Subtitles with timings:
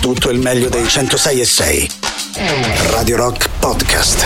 [0.00, 1.90] tutto il meglio dei 106 e 6.
[2.90, 4.24] Radio Rock Podcast.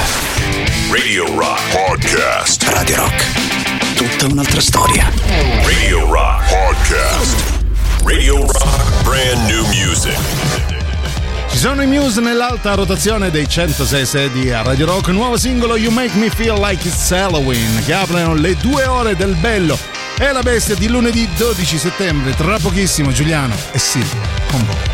[0.90, 2.62] Radio Rock Podcast.
[2.68, 3.94] Radio Rock.
[3.96, 5.10] Tutta un'altra storia.
[5.64, 7.34] Radio Rock Podcast.
[8.04, 10.16] Radio Rock Brand New Music.
[11.50, 15.90] Ci sono i Muse nell'alta rotazione dei 106 sedi a Radio Rock, nuovo singolo You
[15.90, 19.76] Make Me Feel Like It's Halloween, che aprono le due ore del bello
[20.18, 24.20] e la bestia di lunedì 12 settembre, tra pochissimo Giuliano e Silvia
[24.50, 24.93] con voi.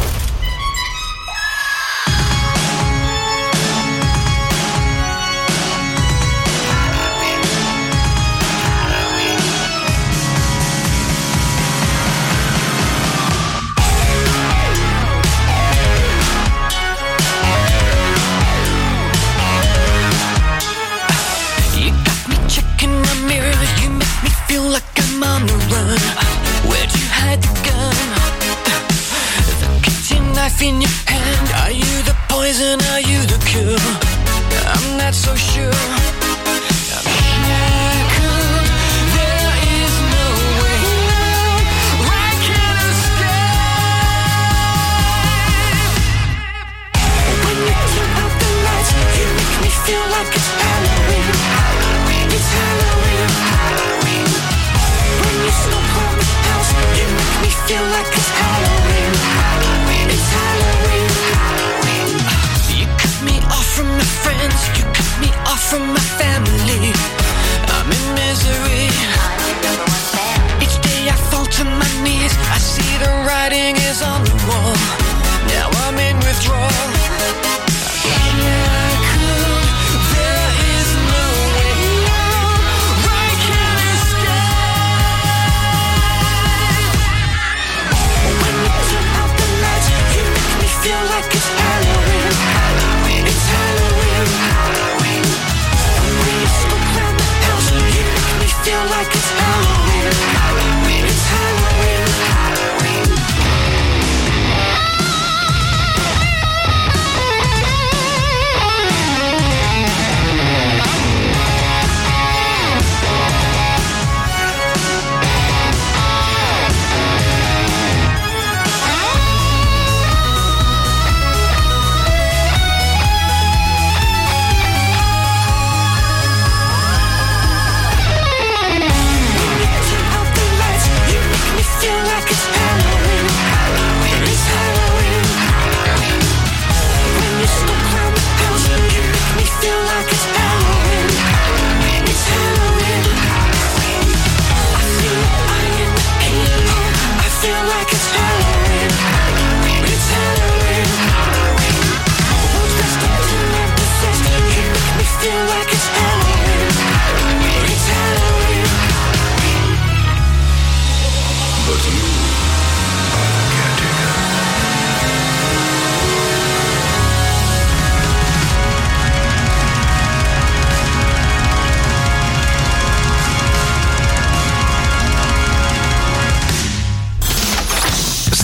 [30.61, 31.49] In your hand.
[31.63, 32.79] Are you the poison?
[32.93, 33.77] Are you the cure?
[34.75, 36.20] I'm not so sure.
[65.71, 66.20] From my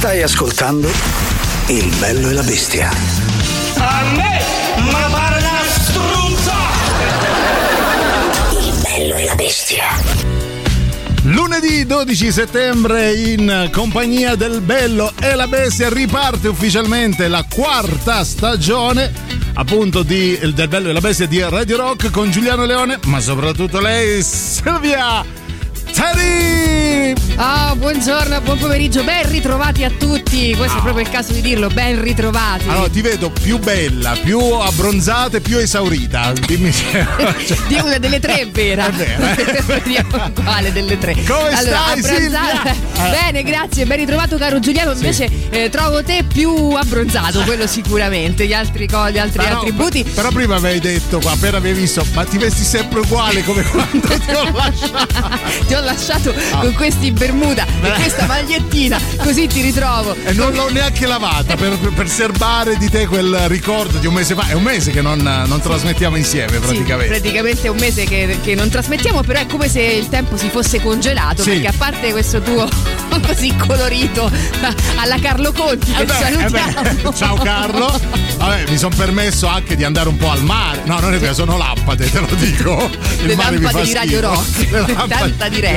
[0.07, 0.90] Stai ascoltando
[1.68, 2.90] Il bello e la bestia.
[3.75, 4.40] A me?
[4.90, 6.53] Ma pare una struzza!
[8.57, 9.84] Il bello e la bestia.
[11.23, 19.12] Lunedì 12 settembre in compagnia del Bello e la Bestia riparte ufficialmente la quarta stagione
[19.56, 23.81] appunto di, del Bello e la Bestia di Radio Rock con Giuliano Leone ma soprattutto
[23.81, 25.47] lei Silvia
[25.97, 26.46] Teddy
[27.40, 30.56] Ah, buongiorno, buon pomeriggio, ben ritrovati a tutti.
[30.56, 32.68] Questo è proprio il caso di dirlo, ben ritrovati.
[32.68, 37.06] allora ti vedo più bella più abbronzata e più esaurita dimmi se
[37.68, 38.88] Di una delle tre è vera.
[38.88, 39.62] È vera, eh?
[39.66, 41.13] Vediamo quale delle tre.
[41.13, 41.57] Come allora,
[41.94, 43.09] stai, abbronzata- Silvia?
[43.12, 44.94] Bene, grazie, ben ritrovato caro Giuliano.
[44.94, 48.48] Invece eh, trovo te più abbronzato, quello sicuramente.
[48.48, 50.04] Gli altri, co- gli altri Però- attributi.
[50.04, 54.31] però prima avevi detto appena avevi visto ma ti vesti sempre uguale come quando ti
[54.33, 55.07] ho lasciato
[55.68, 55.87] Ti ho lasciato
[56.60, 60.16] con questi bermuda e questa magliettina, così ti ritrovo.
[60.25, 64.34] E non l'ho neanche lavata per, per- serbare di te quel ricordo di un mese
[64.34, 64.48] fa.
[64.48, 67.07] È un mese che non, non trasmettiamo insieme Sì, praticamente.
[67.19, 70.50] praticamente è un mese che, che non trasmettiamo, però è come se il tempo si
[70.50, 71.51] fosse congelato, Sì.
[71.51, 72.68] perché a parte questo tuo
[73.25, 74.30] così colorito
[74.98, 77.13] alla Carlo Conti che Eh beh, eh beh, salutiamo.
[77.13, 78.00] ciao Carlo.
[78.38, 80.81] Vabbè, mi sono permesso anche di andare un po' al mare.
[80.86, 82.89] No, non è vero, sono lampade, te lo dico.
[83.19, 84.22] Il Le mare mi lampade fa di Radio.
[84.22, 85.07] Rock.
[85.07, 85.76] Tanta diretta.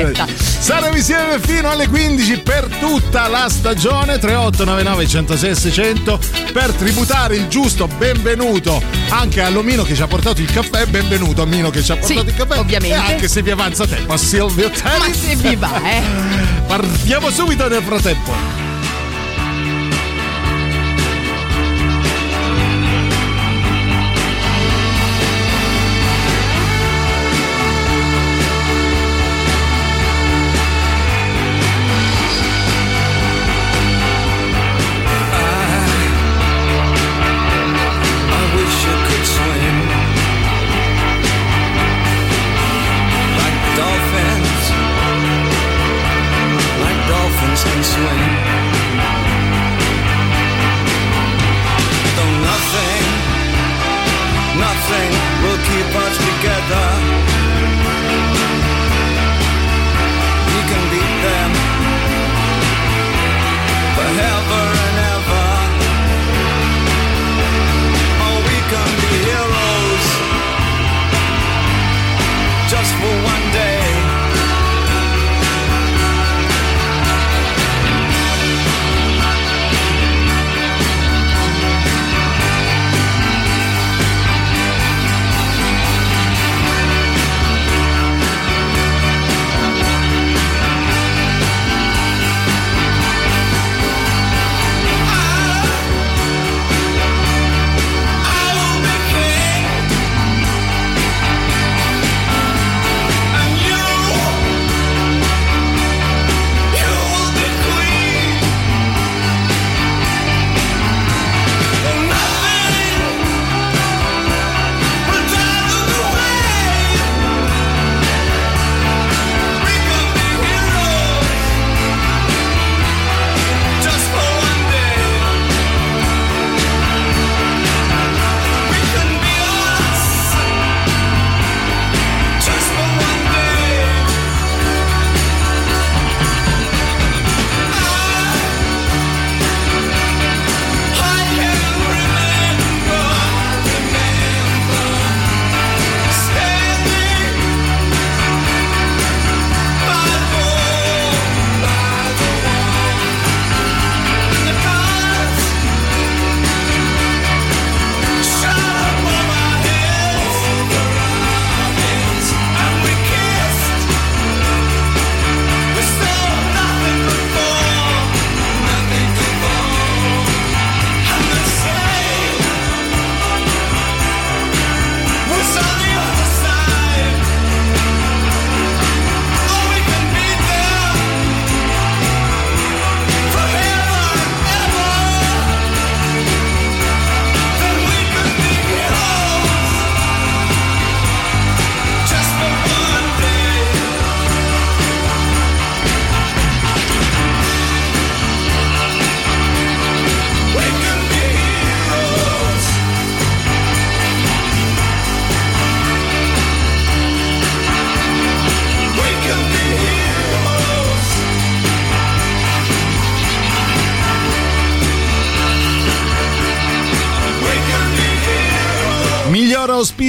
[0.60, 6.18] Saremo insieme fino alle 15 per tutta la stagione 3899 106 600
[6.52, 10.86] per tributare il giusto benvenuto anche all'Omino che ci ha portato il caffè.
[10.86, 12.58] Benvenuto a Mino che ci ha portato Sì, il caffè.
[12.58, 12.96] ovviamente.
[12.96, 15.14] E anche se vi avanza tempo a Silvio Ma Telly.
[15.14, 16.02] se vi va, eh.
[16.66, 18.59] Partiamo subito nel frattempo.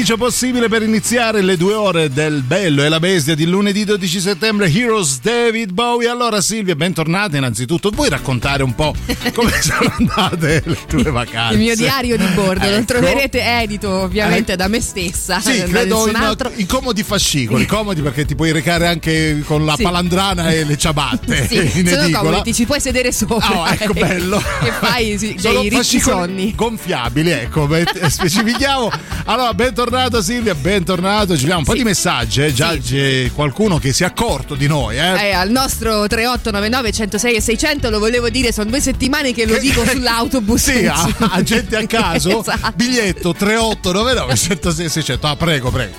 [0.01, 4.20] Auspicio possibile per iniziare le due ore del Bello e la Bestia di lunedì 12
[4.20, 6.10] settembre, Heroes David Bowie.
[6.10, 7.91] Allora Silvia, bentornata innanzitutto.
[7.91, 8.96] Vuoi raccontare un po'
[9.36, 11.53] come sono andate le tue vacanze?
[11.53, 12.86] Il mio diario di bordo lo Ecco.
[12.86, 14.55] troverete edito ovviamente Eh.
[14.55, 15.39] da me stessa.
[15.39, 16.51] Sì, credo in, altro.
[16.55, 19.84] in comodi fascicoli, comodi perché ti puoi recare anche con la Sì.
[19.84, 22.29] palandrana e le ciabatte Sì, in sono edicola.
[22.31, 23.60] comodi, ci puoi sedere sopra.
[23.60, 24.38] Oh, ecco bello.
[24.63, 26.55] e fai sì, dei ricci sonni.
[26.55, 27.70] gonfiabili, ecco,
[28.08, 28.89] specifichiamo.
[29.25, 29.89] Allora, bentornata
[30.21, 31.36] Silvia, bentornato.
[31.36, 31.79] Ci abbiamo un po' Sì.
[31.79, 32.53] di messaggi, eh.
[32.53, 32.79] già Sì.
[32.79, 35.27] c'è qualcuno che si è accorto di noi, eh.
[35.27, 39.57] Eh, al nostro 3899 106 e 600 lo volevo dire, sono due settimane che lo
[39.57, 40.62] dico sull'autobus.
[40.62, 42.71] Sì, a, a gente a caso, Esatto.
[42.75, 45.27] biglietto 3899 106 600.
[45.27, 45.93] Ah, prego, prego.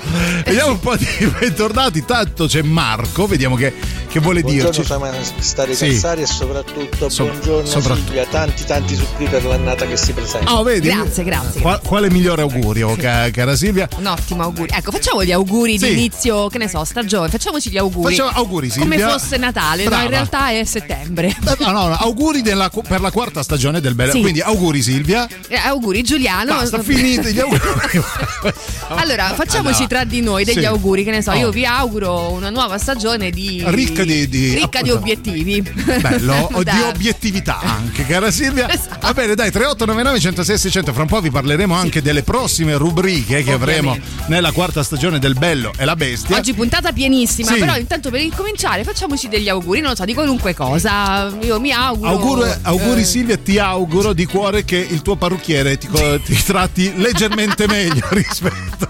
[0.45, 1.07] Vediamo un po' di
[1.39, 2.05] bentornati.
[2.05, 3.75] Tanto c'è Marco, vediamo che,
[4.09, 4.85] che vuole Buongiorno dirci.
[4.87, 5.89] Samana Stare Sì.
[5.89, 8.07] Cazzari e soprattutto So- buongiorno soprattutto.
[8.07, 10.51] Silvia, tanti tanti supplì per l'annata che si presenta.
[10.51, 10.89] Ah, vedi?
[10.89, 13.82] Grazie, grazie, Qua- quale migliore augurio che, cara Silvia.
[13.97, 14.75] Un ottimo augurio.
[14.77, 15.87] Ecco, facciamo gli auguri Sì.
[15.87, 17.29] di inizio, che ne so, stagione.
[17.29, 18.15] Facciamoci gli auguri.
[18.15, 19.09] Facciamo auguri, Come Silvia.
[19.11, 20.05] fosse Natale, no, Brava.
[20.05, 21.29] in realtà è settembre.
[21.29, 24.13] Eh, No, no, no, auguri della- per la quarta stagione del Bello.
[24.13, 24.21] Sì.
[24.21, 25.27] Quindi auguri Silvia.
[25.49, 26.55] Eh, auguri Giuliano.
[26.55, 27.61] Basta, finite gli auguri.
[28.95, 30.65] Allora, facciamoci tra di noi degli sì.
[30.65, 31.37] auguri, che ne so, Oh.
[31.37, 35.63] io vi auguro una nuova stagione di Ricca di- di- ricca di obiettivi.
[35.63, 38.71] Bello, di obiettività anche, cara Silvia.
[38.71, 38.99] Esatto.
[39.07, 40.93] Va bene, dai, 3899 106 600.
[40.93, 44.07] Fra un po' vi parleremo anche delle prossime rubriche che avremo Ovviamente.
[44.27, 46.37] nella quarta stagione del Bello e la Bestia.
[46.37, 47.59] Oggi puntata pienissima, Sì.
[47.59, 51.31] però intanto per incominciare facciamoci degli auguri, non lo so, di qualunque cosa.
[51.43, 52.09] Io mi auguro.
[52.11, 55.89] Auguro- auguri eh, Silvia, ti auguro di cuore che il tuo parrucchiere ti,
[56.25, 58.89] ti tratti leggermente meglio rispetto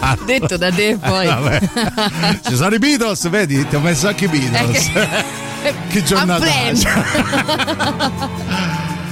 [0.00, 0.16] a...
[0.24, 1.26] Detto da te poi.
[1.26, 1.60] Vabbè.
[2.46, 3.66] Ci sono i Beatles, vedi?
[3.66, 4.90] Ti ho messo anche i Beatles.
[5.88, 6.44] che giornata.
[6.44, 6.76] A plan.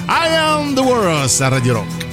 [0.08, 2.11] I am the world a Radio Rock.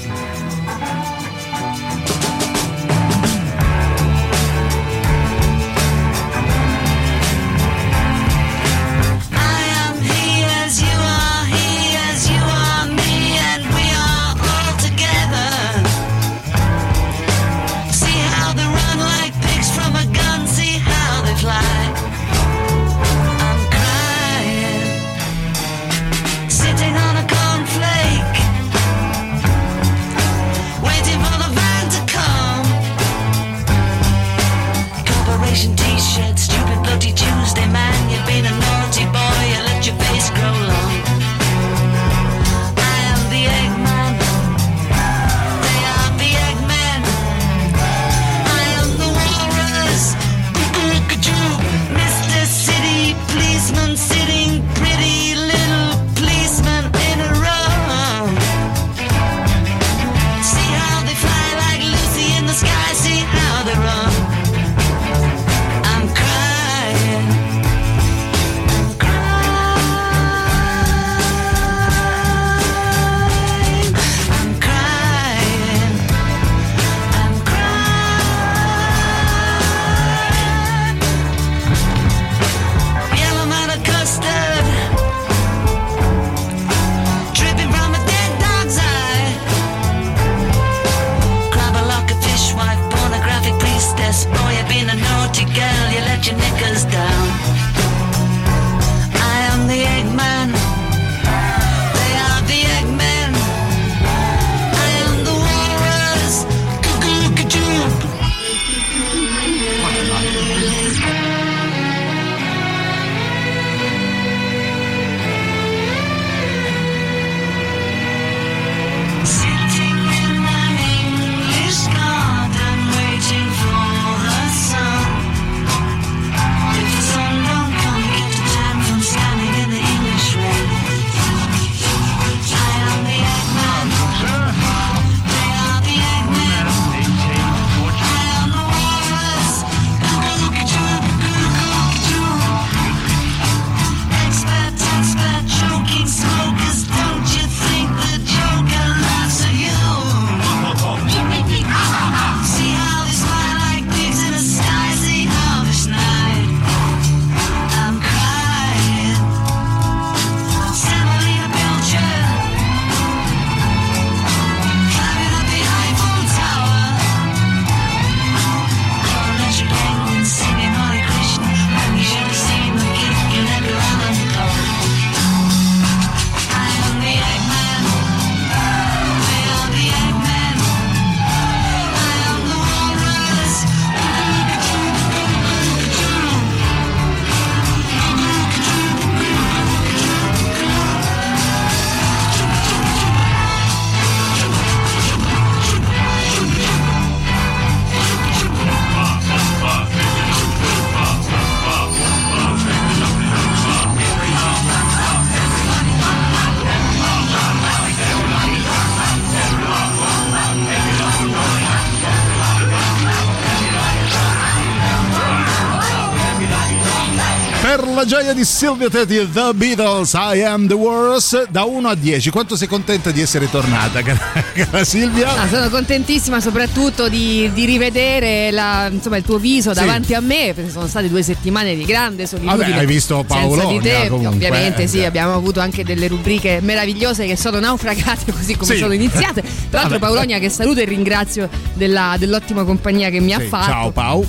[218.09, 222.31] Gioia di Silvia Tetti, The Beatles, I Am The Worst, da 1 a 10.
[222.31, 224.19] Quanto sei contenta di essere tornata, cara,
[224.51, 225.29] cara Silvia?
[225.41, 229.79] Ah, sono contentissima soprattutto di, di rivedere la- insomma, il tuo viso Sì.
[229.81, 232.65] davanti a me, perché sono state due settimane di grande solitudine.
[232.65, 237.27] Vabbè, hai visto di te, comunque, ovviamente eh, sì, abbiamo avuto anche delle rubriche meravigliose
[237.27, 238.79] che sono naufragate così come Sì.
[238.79, 239.43] sono iniziate.
[239.69, 239.99] Tra l'altro.
[239.99, 243.65] Paolonia che saluto e ringrazio della- dell'ottima compagnia che mi ha Sì, fatto.
[243.71, 244.25] Ciao Pau.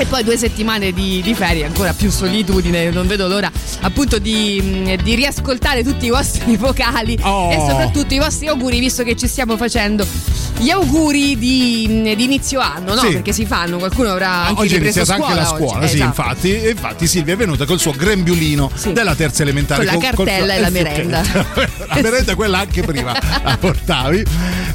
[0.00, 3.50] E poi due settimane di, di ferie, ancora più solitudine, non vedo l'ora
[3.80, 7.50] appunto di, mh, di riascoltare tutti i vostri vocali Oh.
[7.50, 10.06] e soprattutto i vostri auguri, visto che ci stiamo facendo
[10.58, 13.00] gli auguri di, mh, di inizio anno, no?
[13.00, 13.08] Sì.
[13.14, 15.88] Perché si fanno, qualcuno avrà anche oggi è iniziata anche la scuola, oggi.
[15.88, 16.04] sì, Esatto.
[16.22, 18.92] infatti, infatti Silvia è venuta col suo grembiulino Sì.
[18.92, 19.84] della terza elementare.
[19.84, 21.22] Con la col- col- cartella e la merenda.
[21.88, 23.12] la merenda quella anche prima
[23.42, 24.24] la portavi.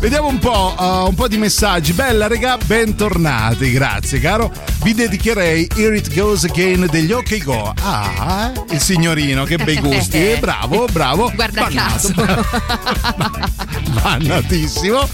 [0.02, 1.94] Vediamo un po', uh, un po' di messaggi.
[1.94, 4.52] Bella regà, bentornati, grazie caro.
[4.84, 7.72] Vi dedicherei Here It Goes Again degli OK Go.
[7.84, 10.22] Ah, il signorino, che bei gusti.
[10.34, 11.32] Eh, bravo, bravo.
[11.36, 12.14] Guarda caso.
[14.02, 15.08] Bannatissimo.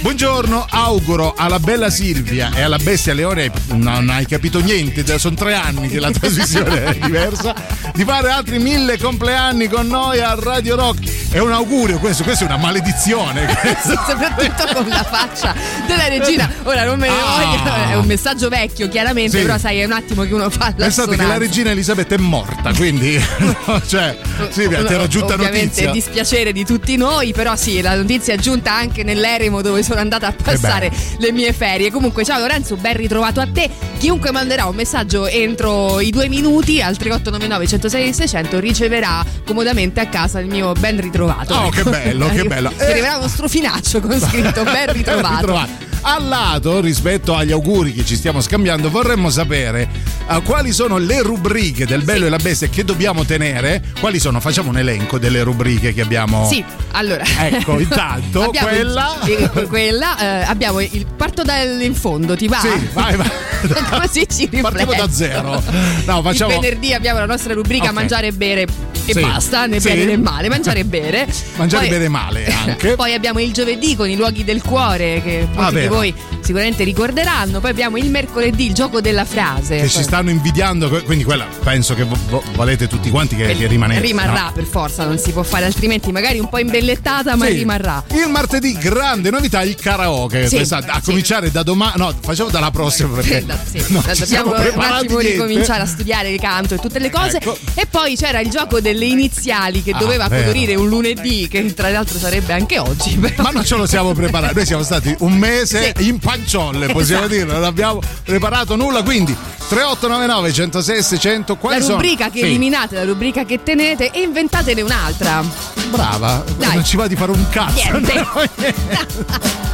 [0.00, 5.54] Buongiorno, auguro alla bella Silvia e alla bestia Leone, non hai capito niente, sono tre
[5.54, 7.54] anni che la trasmissione è diversa,
[7.94, 11.30] di fare altri mille compleanni con noi a Radio Rock.
[11.30, 13.42] È un augurio questo, questa è una maledizione.
[13.84, 15.54] Sì, soprattutto con la faccia
[15.86, 16.50] della regina.
[16.62, 17.60] Ora non me ne Ah.
[17.60, 19.43] voglio, è un messaggio vecchio chiaramente, Sì.
[19.46, 22.18] Però sai, è un attimo che uno fa la Pensate che la regina Elisabetta è
[22.18, 23.18] morta, quindi
[23.86, 24.18] cioè,
[24.50, 25.90] Silvia, ti era giunta notizia.
[25.90, 30.28] dispiacere di tutti noi, però sì, la notizia è giunta anche nell'eremo dove sono andata
[30.28, 31.90] a passare le mie ferie.
[31.90, 33.70] Comunque, ciao Lorenzo, ben ritrovato a te.
[33.98, 40.06] Chiunque manderà un messaggio entro i due minuti al 3899 106 600 riceverà comodamente a
[40.08, 41.54] casa il mio ben ritrovato.
[41.54, 42.70] Oh, che bello, che bello.
[42.70, 45.93] Ti arriverà uno strofinaccio con scritto ben ritrovato.
[46.06, 49.88] Al lato, rispetto agli auguri che ci stiamo scambiando, vorremmo sapere
[50.28, 53.82] eh, quali sono le rubriche del Bello e la Bestia che dobbiamo tenere.
[54.00, 54.38] Quali sono?
[54.38, 56.46] Facciamo un elenco delle rubriche che abbiamo.
[56.46, 57.24] Sì, allora.
[57.24, 59.20] Ecco, intanto Abbiamo il- quella.
[59.24, 62.58] eh, quella, abbiamo il parto dal fondo, ti va?
[62.60, 63.30] Sì, vai, vai.
[64.00, 64.60] Così ci rifletto.
[64.60, 65.62] Partiamo da zero.
[66.04, 66.52] No, facciamo.
[66.52, 67.92] Il venerdì abbiamo la nostra rubrica Ok.
[67.94, 68.66] mangiare e bere
[69.06, 69.20] e Sì.
[69.20, 69.88] basta, né Sì.
[69.88, 71.26] bene né male, mangiare e bere.
[71.56, 72.92] Mangiare e bere male anche.
[72.96, 75.93] Poi abbiamo il giovedì con i luoghi del cuore che di vero.
[75.94, 77.60] Voi sicuramente ricorderanno.
[77.60, 79.76] Poi abbiamo il mercoledì, il gioco della frase.
[79.80, 83.66] Che ci stanno invidiando, quindi quella penso che vo- vo- volete tutti quanti che, che
[83.66, 84.00] rimanesse.
[84.00, 84.52] Rimarrà no?
[84.52, 87.52] per forza, non si può fare altrimenti, magari un po' imbellettata, ma Sì.
[87.54, 88.04] rimarrà.
[88.10, 90.48] Il martedì, grande novità, il karaoke.
[90.48, 91.06] Sì, Pensate, a sì.
[91.10, 95.82] cominciare da domani, no, facciamo dalla prossima perché Da- sì, ci dobbiamo un attimo ricominciare
[95.82, 97.36] a studiare il canto e tutte le cose.
[97.38, 97.56] Ecco.
[97.74, 100.42] E poi c'era il gioco delle iniziali che Ah, doveva vero.
[100.42, 103.16] colorire un lunedì, che tra l'altro sarebbe anche oggi.
[103.16, 106.06] però- Ma non ce lo siamo preparati, noi siamo stati un mese Sì.
[106.08, 107.40] in panciolle, possiamo Esatto.
[107.40, 109.34] dire, non abbiamo preparato nulla, quindi
[109.68, 112.30] 3899 106 600 la quali rubrica sono?
[112.30, 112.44] che Sì.
[112.44, 115.42] eliminate, la rubrica che tenete e inventatene un'altra.
[115.90, 116.74] Brava, Dai.
[116.74, 117.74] non ci va di fare un cazzo.
[117.74, 118.14] Niente.
[118.14, 119.72] no, niente.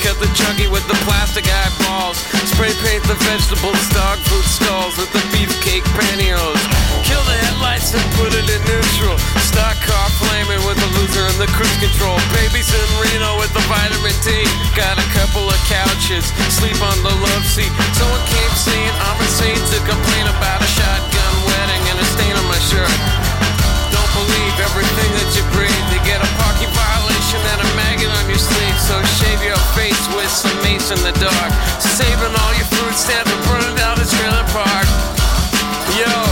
[0.00, 2.16] cut the chunky with the plastic eyeballs.
[2.48, 6.64] Spray paint the vegetables, dog food stalls with the beefcake pantyhose.
[7.04, 9.18] Kill the headlights and put it in neutral.
[9.44, 12.16] Stock car flaming with the loser and the cruise control.
[12.32, 14.46] Babies in Reno with the vitamin D.
[14.72, 17.72] Got a couple of couches, sleep on the love seat.
[17.98, 22.46] Someone came saying I'm insane to complain about a shotgun wedding and a stain on
[22.48, 22.96] my shirt.
[23.92, 25.86] Don't believe everything that you breathe.
[25.92, 27.91] You get a parking violation and a on
[28.32, 28.78] your sleeve.
[28.80, 31.52] So shave your face with some mace in the dark.
[31.76, 34.88] Saving all your food stamps and burning down the trailer park.
[36.00, 36.31] Yo,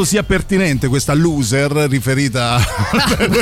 [0.00, 2.60] Quanto sia pertinente questa loser riferita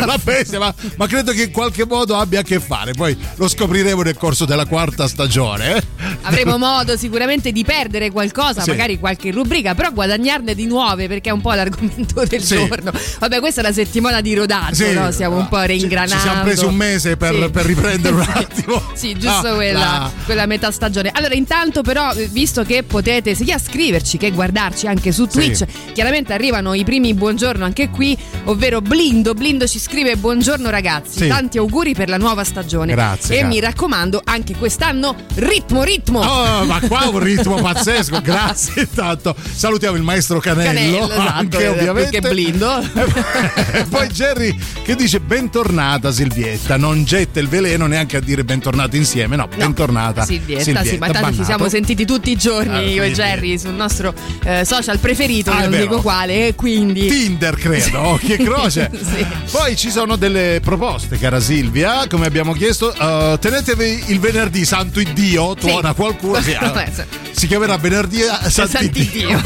[0.01, 2.93] alla bestia, ma, ma credo che in qualche modo abbia a che fare.
[2.95, 5.77] Poi lo scopriremo nel corso della quarta stagione.
[5.77, 5.83] eh.
[6.23, 8.71] Avremo modo sicuramente di perdere qualcosa, Sì.
[8.71, 12.57] magari qualche rubrica, però guadagnarne di nuove perché è un po' l'argomento del Sì.
[12.57, 12.91] giorno.
[13.21, 14.93] Vabbè, questa è la settimana di rodaggio, Sì.
[14.95, 15.11] no?
[15.13, 16.15] Stiamo un po' Ci- reingranando.
[16.15, 18.83] Ci siamo presi un mese per, per riprendere un attimo.
[18.99, 21.11] Sì, giusto Ah, quella, la- quella metà stagione.
[21.13, 26.33] Allora, intanto, però, eh, visto che potete sia scriverci che guardarci anche su Twitch, chiaramente
[26.33, 29.35] arrivano i primi buongiorno anche qui, ovvero Blindo.
[29.35, 31.29] Blindo ci scrive: Buongiorno ragazzi, Sì.
[31.29, 32.93] tanti auguri per la nuova stagione.
[32.93, 33.49] Grazie, E cara.
[33.49, 36.21] mi raccomando, anche quest'anno, ritmo, ritmo.
[36.21, 39.35] Oh, ma qua un ritmo pazzesco, grazie intanto.
[39.39, 42.11] Salutiamo il maestro Canello, Canello, esatto, anche eh, ovviamente.
[42.11, 42.67] più che blindo.
[43.71, 48.45] E poi Jerry che dice bentornata Silvietta, non getta il veleno neanche a dire
[48.89, 52.81] bentornati insieme, no, bentornata Silvietta, sì, ma tanto ci siamo sentiti tutti i giorni Ah,
[52.81, 54.13] io e Jerry sul nostro
[54.45, 58.91] eh, social preferito, Ah, non dico quale, e quindi Tinder credo, oh, che croce.
[59.09, 59.27] Sì.
[59.51, 65.01] Poi ci sono delle proposte, cara Silvia, come abbiamo chiesto, eh, tenetevi il venerdì santo
[65.01, 67.38] Iddio, tuona qualcuno, sì, Beh, sì.
[67.39, 69.41] Si chiamerà venerdì a Sant'Iddio.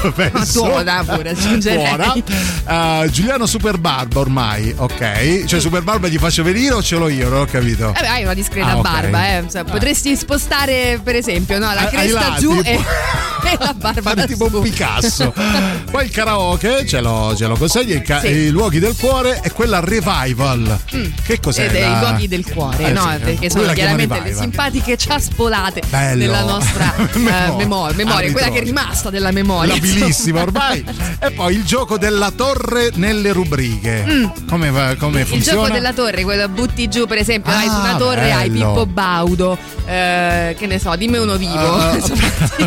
[0.53, 2.23] Tuona pure, aggiungerei.
[2.25, 3.03] Tuona.
[3.05, 5.45] Eh, Giuliano Superbarba ormai, ok?
[5.45, 7.29] Cioè Superbarba gli faccio venire o ce l'ho io?
[7.29, 7.91] Non ho capito.
[7.97, 8.83] Eh beh, hai una discreta Ah, ok.
[8.83, 9.45] barba, eh.
[9.51, 12.81] Cioè, potresti spostare, per esempio, no, la cresta giù e,
[13.43, 15.33] e la barba Fare tipo un Picasso.
[15.91, 18.29] Poi il karaoke ce lo, ce lo consegna, i, ca- Sì.
[18.29, 20.79] i luoghi del cuore e quella revival.
[21.25, 21.65] Che cos'è?
[21.67, 23.03] Ed è la- i luoghi del cuore, Eh, no?
[23.03, 26.19] sì, Perché lui sono chiaramente le simpatiche ciaspolate Bello.
[26.19, 27.57] della nostra eh, Memoria.
[27.57, 29.75] memoria, memoria Ah, quella che è rimasta della memoria.
[29.75, 30.85] Labilissima ormai.
[31.21, 34.31] e poi il gioco della torre nelle rubriche.
[34.49, 35.21] Come, va- come Mm.
[35.23, 35.61] Il funziona?
[35.63, 38.69] gioco della torre, quello butti giù, per esempio, hai su una Ah, torre hai bello.
[38.69, 41.77] Pippo Baudo, eh, che ne so, dimmi uno vivo.
[41.77, 41.97] Ah,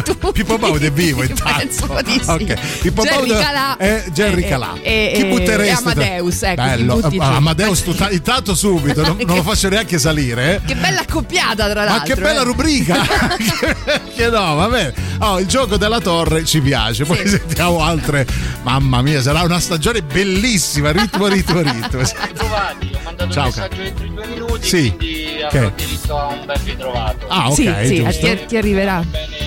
[0.04, 0.32] tu.
[0.32, 1.88] Pippo Baudo è vivo intanto.
[1.88, 2.30] Penso di sì.
[2.30, 2.80] Ok.
[2.82, 4.74] Pippo Jerry Baudo Calà è Jerry e- Calà.
[4.82, 5.70] e- Chi e- butteresti?
[5.70, 7.00] e Amadeus, ecco, chi Bello.
[7.20, 10.56] Ah, Amadeus tutta- intanto subito, non, non lo faccio neanche salire.
[10.56, 10.62] eh.
[10.66, 12.16] Che bella accoppiata, tra Ma l'altro.
[12.16, 12.44] che bella eh.
[12.44, 12.96] rubrica!
[14.16, 14.94] che no, va bene.
[15.20, 17.06] Oh, il gioco della torre ci piace.
[17.06, 17.30] Poi Sì.
[17.30, 18.26] sentiamo altre.
[18.64, 20.92] Mamma mia, sarà una stagione bellissima.
[20.92, 22.02] Ritmo, ritmo, ritmo.
[22.34, 24.94] Trovati, ho mandato Ciao, un messaggio entro i due minuti, Sì.
[24.96, 27.28] quindi avrò diritto a un bel ritrovato.
[27.28, 27.56] Ah, ok.
[27.56, 27.74] Sì,
[28.12, 28.96] sì, ti, ti arriverà.
[28.96, 29.45] Va bene,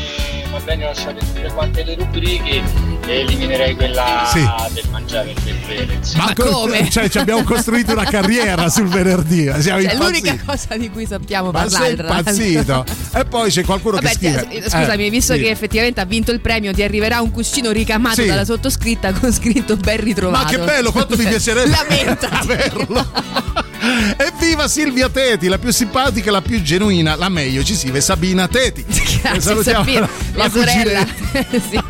[0.68, 2.62] va bene lasciate tutte quante le rubriche
[3.06, 4.46] e eliminerei quella Sì.
[4.74, 5.98] del mangiare e del bere.
[6.16, 6.90] Ma co- come?
[6.90, 9.44] Cioè, ci abbiamo costruito una carriera sul venerdì.
[9.60, 10.26] Siamo Cioè, impazziti.
[10.28, 11.96] l'unica cosa di cui sappiamo Ma parlare.
[11.96, 12.16] l'altro.
[12.18, 12.84] impazzito.
[13.14, 14.46] E poi c'è qualcuno Vabbè, che scrive.
[14.48, 15.40] ti- scusami, Eh, visto sì.
[15.40, 18.26] che effettivamente ha vinto il premio, ti arriverà un cuscino ricamato Sì.
[18.26, 20.44] dalla sottoscritta con scritto ben ritrovato.
[20.44, 21.74] Ma che bello, quanto mi piacerebbe
[22.30, 23.66] averlo.
[24.16, 28.84] Evviva Silvia Teti, la più simpatica, la più genuina, la meglio ci si Sabina Teti.
[29.20, 30.50] Grazie, Salutiamo Sabina, la,
[30.92, 31.06] la.
[31.68, 31.80] Sì.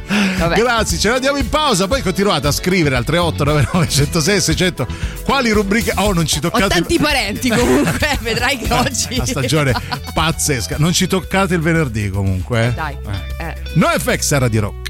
[0.54, 1.86] Grazie, ce la diamo in pausa.
[1.86, 4.86] Poi continuate a scrivere al 3899 106 600
[5.24, 5.92] quali rubriche.
[5.96, 6.68] Oh, non ci Ho toccate.
[6.68, 9.16] tanti parenti comunque, vedrai che oggi.
[9.16, 9.74] La stagione
[10.14, 10.76] pazzesca.
[10.78, 12.66] Non ci toccate il venerdì comunque.
[12.66, 12.72] eh.
[12.72, 12.96] Dai.
[13.38, 13.54] Eh.
[13.74, 14.87] No FX era di rock.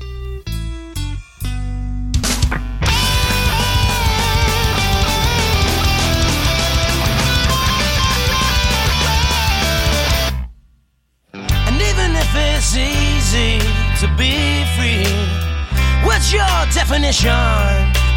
[16.74, 17.33] Definition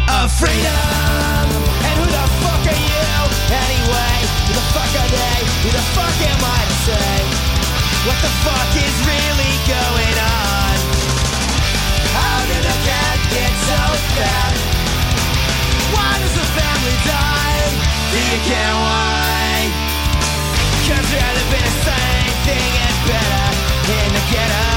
[0.08, 1.46] of freedom?
[1.88, 3.08] And who the fuck are you
[3.48, 4.16] anyway?
[4.46, 5.38] Who the fuck are they?
[5.64, 7.16] Who the fuck am I to say?
[8.04, 10.74] What the fuck is really going on?
[12.12, 13.82] How did a cat get so
[14.20, 14.54] fat?
[15.94, 17.62] Why does the family die?
[18.12, 19.92] Do you care why?
[20.88, 23.48] Cause had been the same thing and better
[23.96, 24.71] In the ghetto,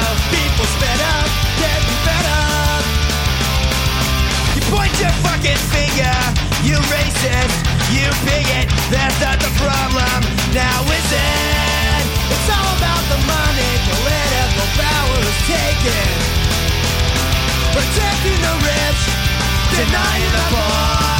[5.45, 6.17] fucking finger,
[6.65, 7.53] you racist,
[7.93, 8.65] you bigot.
[8.89, 10.21] That's not the problem,
[10.53, 12.01] now is it?
[12.34, 16.10] It's all about the money, political power is taken.
[17.77, 19.01] Protecting the rich,
[19.69, 21.13] denying the poor.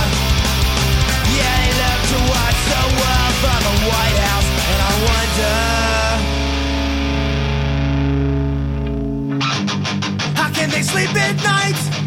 [1.38, 5.58] Yeah, they love to watch the world from the White House, and I wonder
[10.34, 12.05] how can they sleep at night?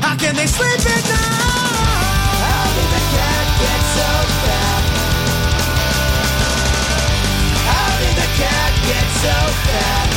[0.00, 2.08] How can they sleep at night?
[2.44, 4.10] How did the cat get so
[4.44, 4.82] fat?
[7.68, 10.08] How did the cat get so fat?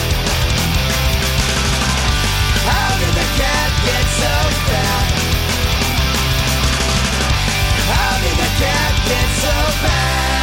[2.69, 4.33] How did the cat get so
[4.67, 5.07] fat?
[7.91, 10.40] How did the cat get so bad?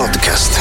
[0.00, 0.58] Podcast.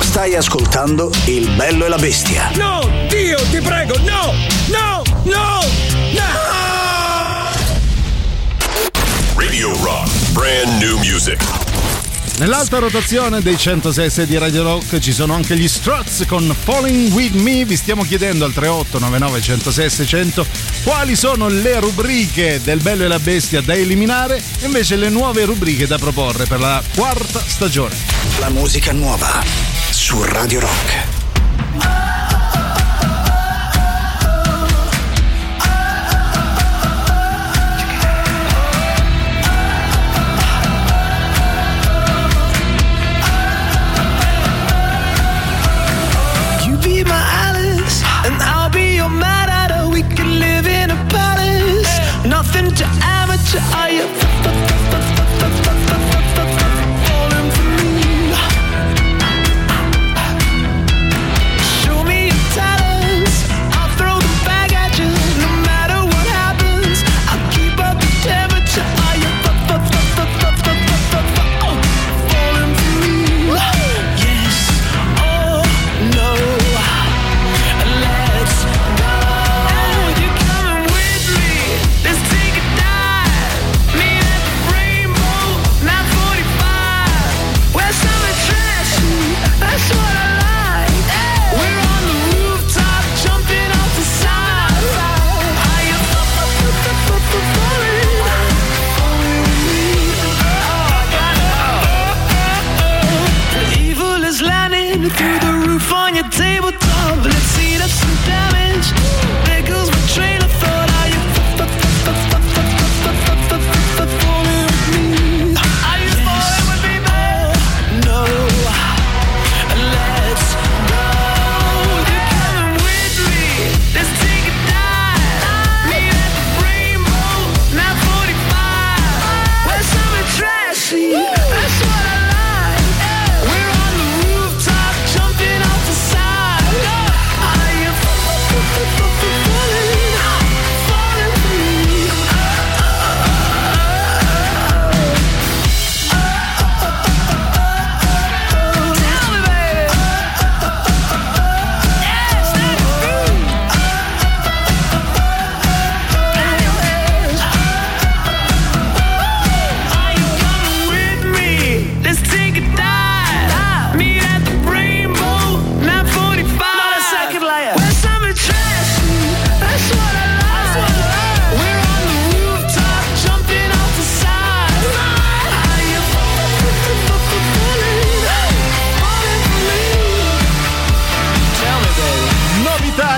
[0.00, 2.50] Stai ascoltando Il bello e la bestia.
[2.54, 4.32] No, Dio, ti prego, no,
[4.68, 5.60] no, no,
[6.12, 6.40] no!
[9.36, 11.57] Radio Rock, brand new music.
[12.38, 17.34] Nell'alta rotazione dei 106 di Radio Rock ci sono anche gli Struts con Falling With
[17.34, 17.64] Me.
[17.64, 20.46] Vi stiamo chiedendo al 3899 106 600
[20.84, 25.44] quali sono le rubriche del Bello e la Bestia da eliminare e invece le nuove
[25.46, 27.96] rubriche da proporre per la quarta stagione.
[28.38, 29.42] La musica nuova
[29.90, 31.17] su Radio Rock.
[53.58, 53.76] Amateur.
[53.76, 54.27] Are you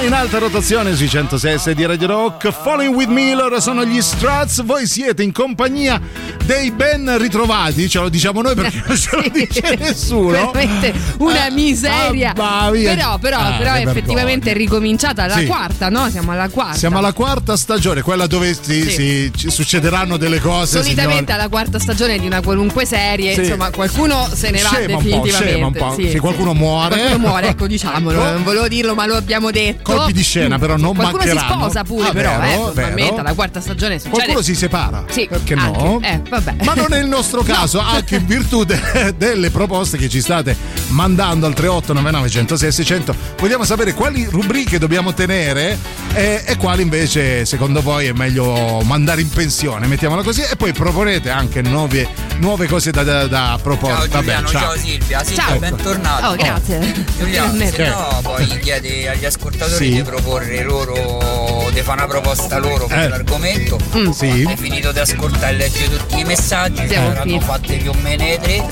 [0.09, 2.51] alta rotazione sui 106 di Radio Rock.
[2.51, 4.63] Falling with me, loro sono gli Struts.
[4.65, 6.01] Voi siete in compagnia
[6.45, 10.31] dei ben ritrovati, ce lo diciamo noi perché non ce lo dice nessuno.
[10.31, 12.33] Veramente una Eh, miseria.
[12.35, 12.95] mia.
[12.95, 15.47] Però, però, Ah, però effettivamente è ricominciata la Sì.
[15.47, 16.09] quarta, no?
[16.11, 16.77] Siamo alla quarta.
[16.77, 18.91] Siamo alla quarta stagione, quella dove si, Sì.
[18.91, 20.79] si- ci succederanno delle cose.
[20.83, 21.33] Solitamente signori.
[21.33, 23.41] alla quarta stagione di una qualunque serie, Sì.
[23.41, 25.49] insomma, qualcuno se ne va Scema un po', definitivamente.
[25.53, 25.95] scema un po'.
[26.11, 26.97] Sì, qualcuno muore.
[26.97, 28.23] Qualcuno muore, ecco, diciamolo.
[28.23, 29.90] Non volevo dirlo, ma lo abbiamo detto.
[29.97, 31.61] Colpi di scena, però non Qualcuno si mancheranno.
[31.63, 32.91] sposa pure, Ah, però, vero, eh.
[32.95, 33.17] Vero.
[33.17, 34.17] alla quarta stagione succede.
[34.17, 35.05] Qualcuno si separa.
[35.11, 35.79] Sì, Perché anche.
[35.83, 36.01] no?
[36.03, 36.55] Eh, vabbè.
[36.65, 40.57] Ma non è il nostro caso, anche in virtù de- delle proposte che ci state
[40.89, 43.15] mandando al 3899 106 600.
[43.39, 45.79] Vogliamo sapere quali rubriche dobbiamo tenere
[46.15, 50.73] e, e quali invece secondo voi è meglio mandare in pensione, mettiamola così, e poi
[50.73, 54.09] proponete anche nuove, nuove cose da, da, da proporre.
[54.11, 54.77] Ciao Giuliano, Vabbè, ciao.
[54.77, 55.59] Silvia, Silvia, Ciao.
[55.59, 56.27] bentornato.
[56.29, 57.05] Oh, grazie.
[57.19, 59.93] Giuliano, se no poi chiede agli ascoltatori Sì.
[59.93, 63.09] di proporre loro, di fare una proposta loro per Eh.
[63.09, 63.79] l'argomento.
[63.97, 64.11] Mm.
[64.11, 64.45] Sì.
[64.47, 68.63] Hai finito di ascoltare e leggere tutti i messaggi, saranno fatte più o meno tre.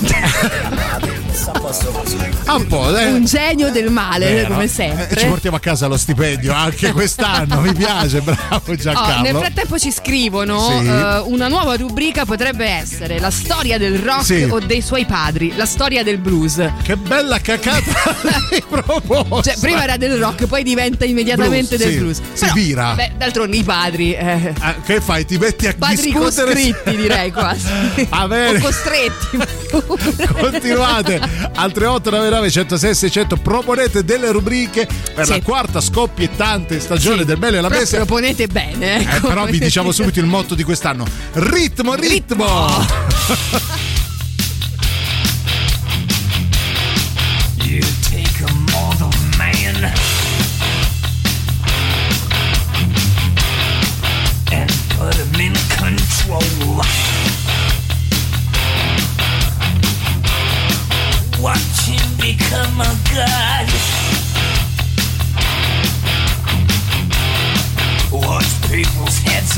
[1.31, 2.51] A.
[2.51, 3.05] Ah, un po', eh.
[3.11, 4.47] Un genio del male, Vero.
[4.53, 5.15] come Eh, sempre.
[5.15, 9.39] ci portiamo a casa lo stipendio anche quest'anno, mi piace, bravo Oh, nel Giancarlo.
[9.39, 10.87] frattempo ci scrivono Sì.
[10.87, 14.47] eh, una nuova rubrica potrebbe essere la storia del rock Sì.
[14.49, 16.61] o dei suoi padri, la storia del blues.
[16.81, 18.15] Che bella cacata
[18.67, 19.51] proposta.
[19.51, 21.99] Cioè, prima era del rock, poi diventa immediatamente Blues, del sì.
[21.99, 22.17] blues.
[22.33, 22.93] Si Però, vira.
[22.95, 24.13] Beh, d'altronde i padri.
[24.13, 25.25] eh, Ah, che fai?
[25.25, 26.53] Ti metti a padri discutere?
[26.53, 27.67] costretti, direi quasi.
[28.09, 28.57] Va bene.
[28.57, 29.37] O costretti.
[30.39, 35.31] Continuate al 3899 106 600 proponete delle rubriche per Sì.
[35.31, 37.25] la quarta scoppiettante stagione Sì.
[37.25, 38.99] del bello e la bestia proponete bene.
[38.99, 39.27] Eh, ecco.
[39.27, 43.67] però vi diciamo subito il motto di quest'anno ritmo ritmo, You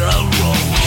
[0.02, 0.81] sorrow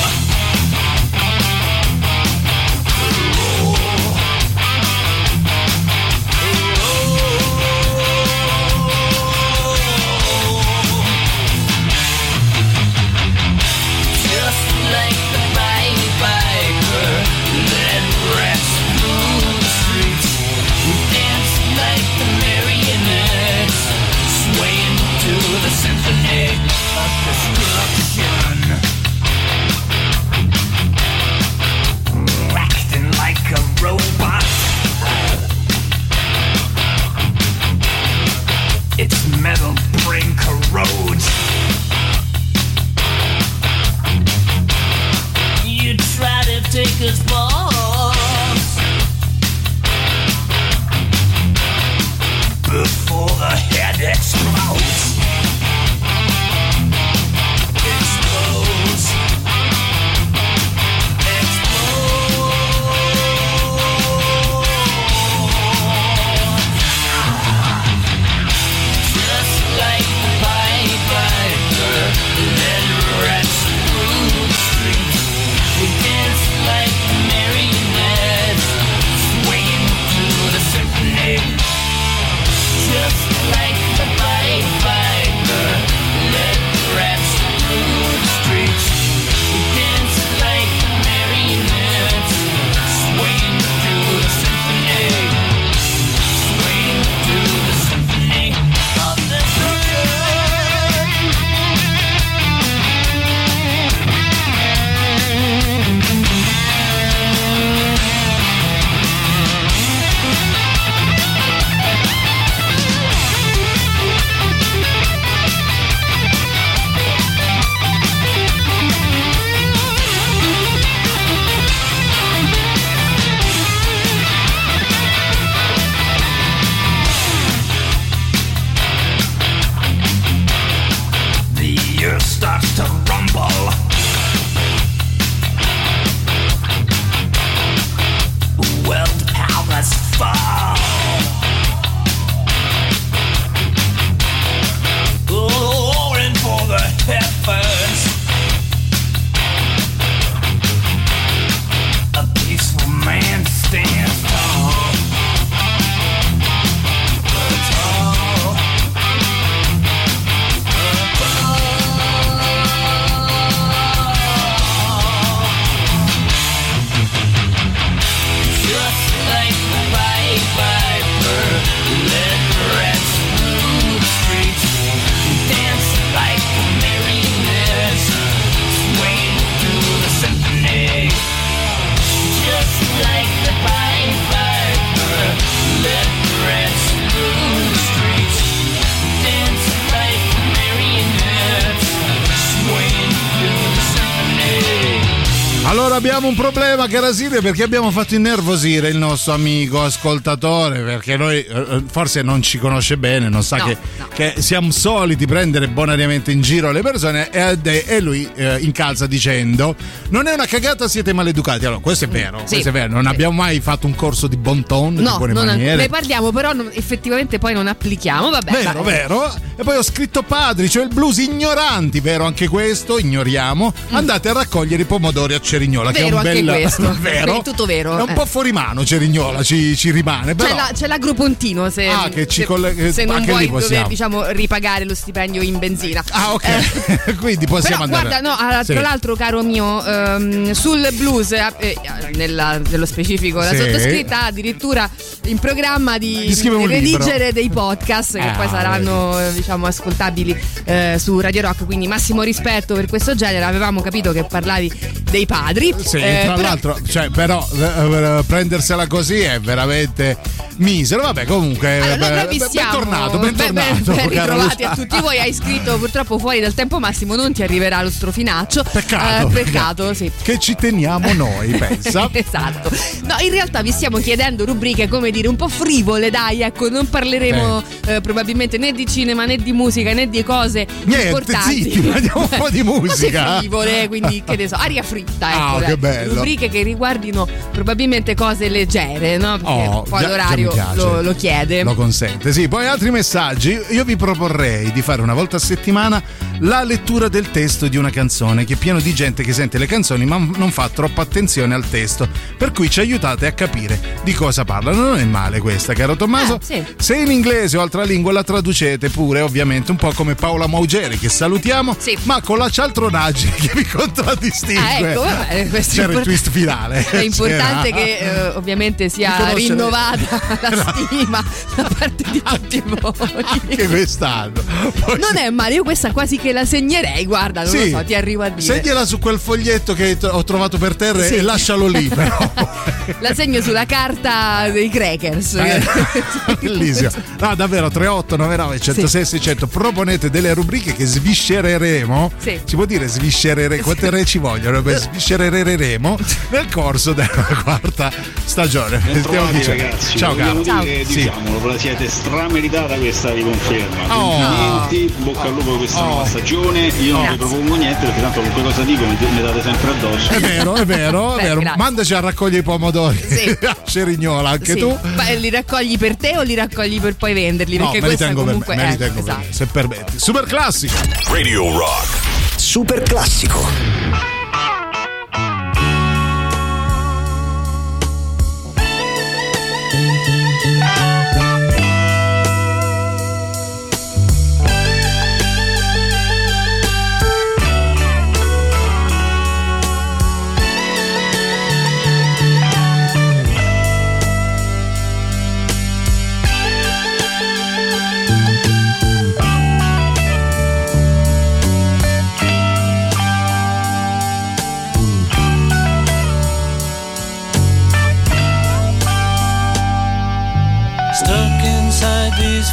[196.85, 201.83] un problema, cara Silvia, perché abbiamo fatto innervosire il nostro amico ascoltatore, perché noi eh,
[201.91, 204.04] forse non ci conosce bene, non sa No, che, no.
[204.15, 209.75] Che siamo soliti prendere bonariamente in giro le persone e, e lui eh, incalza dicendo
[210.11, 211.65] non è una cagata, siete maleducati.
[211.67, 212.45] Allora, questo è vero, Sì.
[212.53, 213.09] questo è vero, non Sì.
[213.09, 215.75] abbiamo mai fatto un corso di bon ton, di No, buone non- maniere.
[215.77, 218.31] ne parliamo, però non- effettivamente poi non applichiamo.
[218.31, 218.93] Vabbè, Vero, vai.
[218.93, 219.35] vero.
[219.57, 223.73] E poi ho scritto padri, cioè il blues ignoranti, vero anche questo, ignoriamo.
[223.91, 226.05] Andate a raccogliere i pomodori a Cerignola, che è Mm.
[226.05, 226.97] Vero un anche bel questo.
[227.01, 227.39] vero.
[227.41, 228.13] È tutto vero, È un eh.
[228.15, 232.27] po' fuori mano Cerignola, ci, ci rimane, però C'è, la- c'è l'agropontino se, Ah, che
[232.29, 233.75] ci se- che- se non anche vuoi lì possiamo.
[233.75, 234.03] dover diciamo,
[234.33, 236.03] ripagare lo stipendio in benzina.
[236.11, 237.17] Ah, ok.
[237.21, 238.21] Quindi possiamo Però andare.
[238.21, 241.77] guarda, no, ah, tra l'altro, caro mio, ehm, sul blues, eh, eh,
[242.15, 244.89] nella- nello specifico, la sottoscritta addirittura
[245.27, 246.35] in programma di,
[246.67, 251.65] redigere dei podcast che Ah, poi saranno eh, diciamo ascoltabili eh, su Radio Rock.
[251.65, 253.45] Quindi massimo rispetto per questo genere.
[253.45, 254.73] Avevamo capito che parlavi
[255.11, 255.75] dei padri.
[255.83, 260.17] Sì, eh, tra però- l'altro, cioè, però eh, eh, prendersela così è veramente
[260.57, 261.03] misero.
[261.03, 264.71] Vabbè, comunque, Allora, ben- bentornato, ben- ben- ben Luca.
[264.71, 265.19] a tutti voi.
[265.19, 268.63] Hai scritto purtroppo fuori dal tempo massimo, non ti arriverà lo strofinaccio.
[268.71, 270.11] Peccato, Eh, peccato, sì.
[270.23, 272.09] Che ci teniamo noi, pensa.
[272.13, 272.71] esatto.
[273.05, 276.89] No, in realtà vi stiamo chiedendo rubriche, come dire, un po' frivole, dai, ecco, non
[276.89, 281.63] parleremo eh, probabilmente né di cinema né di musica né di cose Niente, importanti.
[281.63, 283.25] zitti, prendiamo un po' di musica.
[283.25, 285.57] Cose frivole, quindi che ne so, aria fritta, ecco.
[285.57, 286.15] Ah, che bello.
[286.15, 289.37] Rubriche che riguardino probabilmente cose leggere, no?
[289.39, 290.77] Perché Oh, poi già- l'orario mi piace.
[290.77, 291.63] lo, lo chiede.
[291.63, 292.33] Lo consente.
[292.33, 293.61] Sì, poi altri messaggi.
[293.71, 296.03] Io vi proporrei di fare una volta a settimana
[296.41, 299.67] la lettura del testo di una canzone, che è pieno di gente che sente le
[299.67, 302.09] canzoni ma non fa troppa attenzione al testo.
[302.37, 304.83] Per cui ci aiutate a capire di cosa parlano.
[304.89, 306.35] Non è male questa, caro Tommaso.
[306.35, 306.63] Ah, sì.
[306.77, 310.99] Se in inglese o altra lingua la traducete pure, ovviamente, un po' come Paola Maugeri,
[310.99, 314.63] che salutiamo, ma con la cialtronaggine che vi contraddistingue.
[314.65, 316.87] Ah, ecco, vabbè, questo C'era il import- twist finale.
[316.91, 317.77] È importante C'era.
[317.77, 320.21] che eh, ovviamente sia rinnovata
[320.51, 321.25] la stima
[321.55, 322.93] da parte di tutti voi.
[323.25, 324.43] Anche quest'anno.
[324.81, 327.71] Poi Non è male, io questa quasi che la segnerei, guarda, non Sì.
[327.71, 328.41] lo so, ti arrivo a dire.
[328.41, 331.17] Segnala su quel foglietto che ho trovato per terra Sì.
[331.17, 332.17] e lascialo lì, però.
[333.01, 335.35] La segno sulla carta dei crackers.
[335.35, 335.63] Eh,
[336.41, 336.91] Bellissimo.
[337.21, 342.13] No, davvero 3899 106 600 proponete delle rubriche che sviscereremo.
[342.19, 342.41] Sì.
[342.45, 344.61] Si può dire sviscerere quante re ci vogliono?
[344.63, 345.99] Beh, sviscereremo
[346.31, 347.09] nel corso della
[347.43, 347.91] quarta
[348.25, 348.81] stagione.
[349.03, 349.63] Stiamo dicendo.
[349.63, 350.63] ragazzi, Ciao vogliamo caro.
[350.65, 350.95] dire, Sì.
[350.95, 353.95] diciamolo, ve la siete strameritata questa riconferma.
[353.97, 354.19] Oh.
[354.19, 356.05] Complimenti, bocca al lupo questa Oh.
[356.19, 356.67] Stagione.
[356.81, 360.11] Io non vi propongo niente perché tanto qualunque cosa dico mi, mi date sempre addosso.
[360.13, 361.41] È vero, è vero, è vero.
[361.41, 361.59] grazie.
[361.59, 363.37] Mandaci a raccogliere i pomodori Sì.
[363.65, 364.59] Cerignola, anche Sì.
[364.59, 364.79] tu.
[364.95, 367.57] Ma li raccogli per te o li raccogli per poi venderli?
[367.57, 369.27] No, Perché me li tengo per comunque me, me li eh, tengo per esatto.
[369.27, 369.99] me, se permetti.
[369.99, 370.75] Super classico.
[371.11, 371.99] Radio Rock.
[372.37, 374.14] Super classico.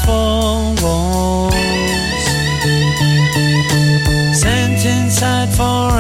[0.06, 1.54] Four walls
[4.42, 5.91] Sent inside forever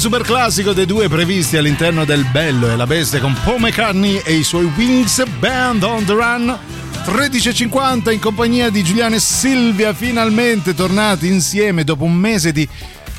[0.00, 4.34] super classico dei due previsti all'interno del Bello e la Bestia con Paul McCartney e
[4.34, 6.58] i suoi Wings Band on the Run.
[7.04, 12.66] 13.50 in compagnia di Giuliano e Silvia, finalmente tornati insieme dopo un mese di,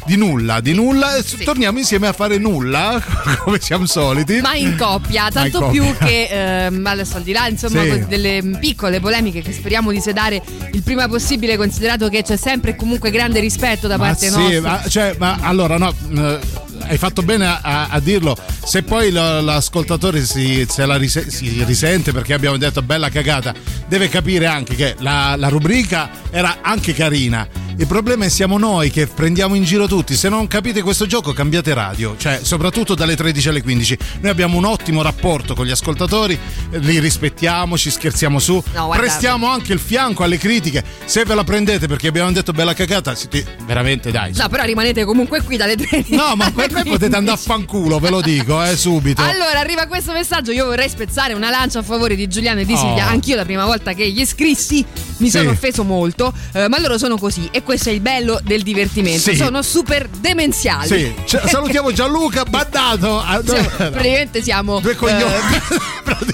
[0.05, 1.15] di nulla, di nulla.
[1.17, 2.99] e Torniamo insieme a fare nulla,
[3.43, 4.39] come siamo soliti.
[4.41, 5.82] Ma in coppia, Ma in tanto coppia.
[5.84, 6.27] più che
[6.65, 8.05] ehm, adesso al di là insomma Sì.
[8.07, 10.41] delle piccole polemiche che speriamo di sedare
[10.73, 14.61] il prima possibile, considerato che c'è sempre comunque grande rispetto da Ma parte sì, nostra.
[14.61, 16.39] ma, cioè, ma allora no, eh,
[16.88, 18.36] hai fatto bene a, a- dirlo.
[18.63, 23.53] Se poi lo- l'ascoltatore si, la rise- si risente perché abbiamo detto bella cagata,
[23.88, 27.47] deve capire anche che la, la rubrica era anche carina.
[27.82, 30.15] Il problema è siamo noi che prendiamo in giro tutti.
[30.15, 33.97] Se non capite questo gioco, cambiate radio, cioè soprattutto dalle 13 alle 15.
[34.21, 36.38] Noi abbiamo un ottimo rapporto con gli ascoltatori,
[36.69, 40.84] eh, li rispettiamo, ci scherziamo su, No, guarda- prestiamo anche il fianco alle critiche.
[41.05, 44.32] Se ve la prendete perché abbiamo detto bella cagata, siete veramente dai.
[44.36, 46.13] No, però rimanete comunque qui dalle 13.
[46.15, 49.23] No, ma per me potete andare a fanculo, ve lo dico, eh, subito.
[49.23, 50.51] Allora, arriva questo messaggio.
[50.51, 53.07] Io vorrei spezzare una lancia a favore di Giuliano e di Silvia.
[53.07, 53.09] Oh.
[53.09, 54.86] Anch'io, la prima volta che gli iscrissi,
[55.17, 55.38] mi Sì.
[55.39, 56.32] sono offeso molto.
[56.53, 57.47] eh, ma loro sono così.
[57.51, 59.32] E questo è il bello del divertimento.
[59.32, 59.36] Sì.
[59.38, 60.88] Sono super demenziali.
[60.88, 63.07] Sì, cioè, salutiamo Gianluca Baddato.
[63.07, 63.41] No,
[63.78, 65.24] praticamente siamo Due coglioni.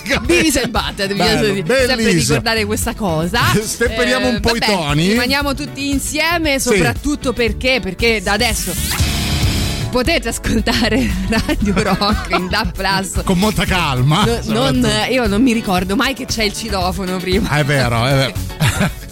[0.10, 3.42] eh, Beavis and Butthead, bisogna sempre ricordare questa cosa.
[3.62, 5.10] Stepperiamo un po' i vabbè, toni.
[5.10, 7.82] Rimaniamo tutti insieme, soprattutto perché?
[7.84, 8.72] Perché da adesso
[9.92, 13.22] potete ascoltare Radio Rock in DAB Plus.
[13.24, 14.26] Con molta calma.
[14.26, 17.48] No- non- io non mi ricordo mai che c'è il citofono prima.
[17.50, 19.06] Ah, è vero, è vero.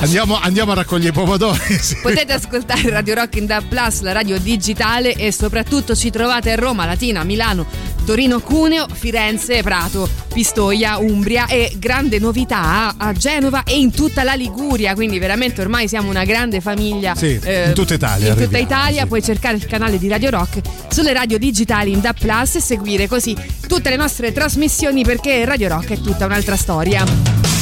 [0.00, 1.58] Andiamo, andiamo a raccogliere i pomodori.
[1.80, 1.96] sì.
[2.00, 6.54] Potete ascoltare Radio Rock in DAB Plus, la radio digitale e soprattutto ci trovate a
[6.54, 7.66] Roma, Latina, Milano,
[8.04, 14.34] Torino, Cuneo, Firenze, Prato, Pistoia, Umbria e grande novità a Genova e in tutta la
[14.34, 17.16] Liguria, quindi veramente ormai siamo una grande famiglia.
[17.16, 21.12] Sì, in tutta Italia In tutta Italia puoi cercare il canale di Radio Rock sulle
[21.12, 23.36] radio digitali in DAB Plus e seguire così
[23.66, 27.57] tutte le nostre trasmissioni perché Radio Rock è tutta un'altra storia.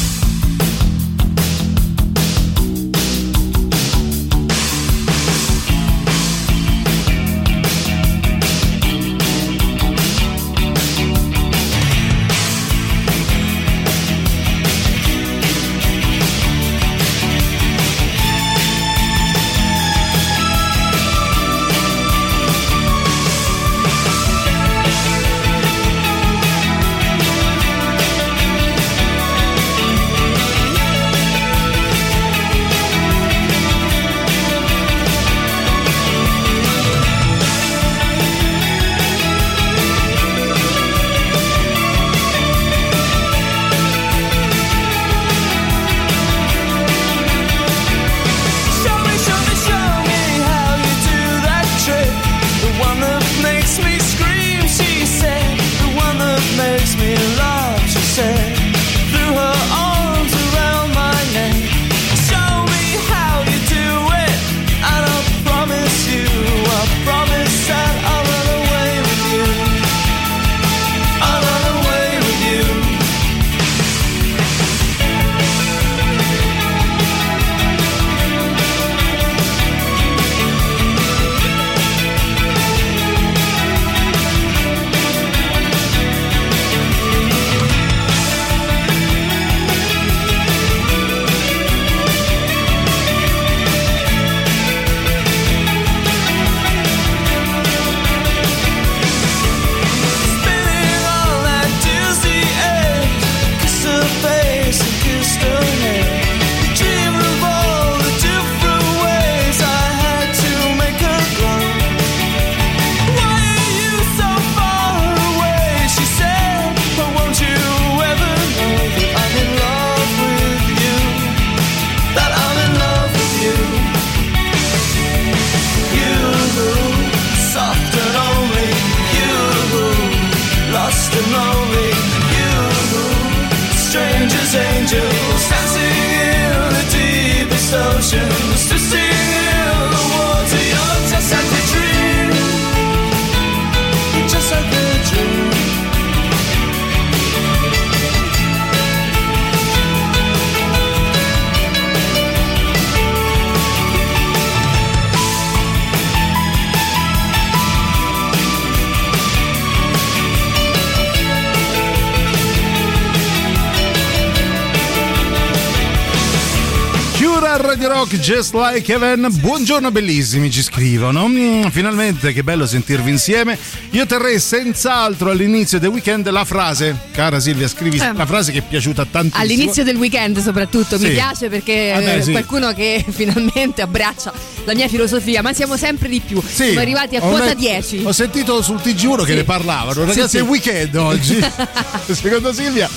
[168.08, 169.26] Rock, just like heaven.
[169.40, 171.26] Buongiorno bellissimi, ci scrivono.
[171.26, 173.58] Mm, finalmente, che bello sentirvi insieme.
[173.90, 178.12] Io terrei senz'altro all'inizio del weekend la frase, cara Silvia, scrivi Eh.
[178.14, 179.42] la frase che è piaciuta tantissimo.
[179.42, 181.10] All'inizio del weekend soprattutto mi Sì.
[181.12, 182.30] piace perché Ah, beh, sì.
[182.30, 184.32] qualcuno che finalmente abbraccia
[184.64, 186.40] la mia filosofia, ma siamo sempre di più.
[186.40, 188.02] Sì, Siamo arrivati a ho quota letto- 10.
[188.04, 190.04] Ho sentito sul TG1 che ne parlavano.
[190.04, 191.38] Ragazzi, è weekend oggi.
[192.12, 192.88] Secondo Silvia.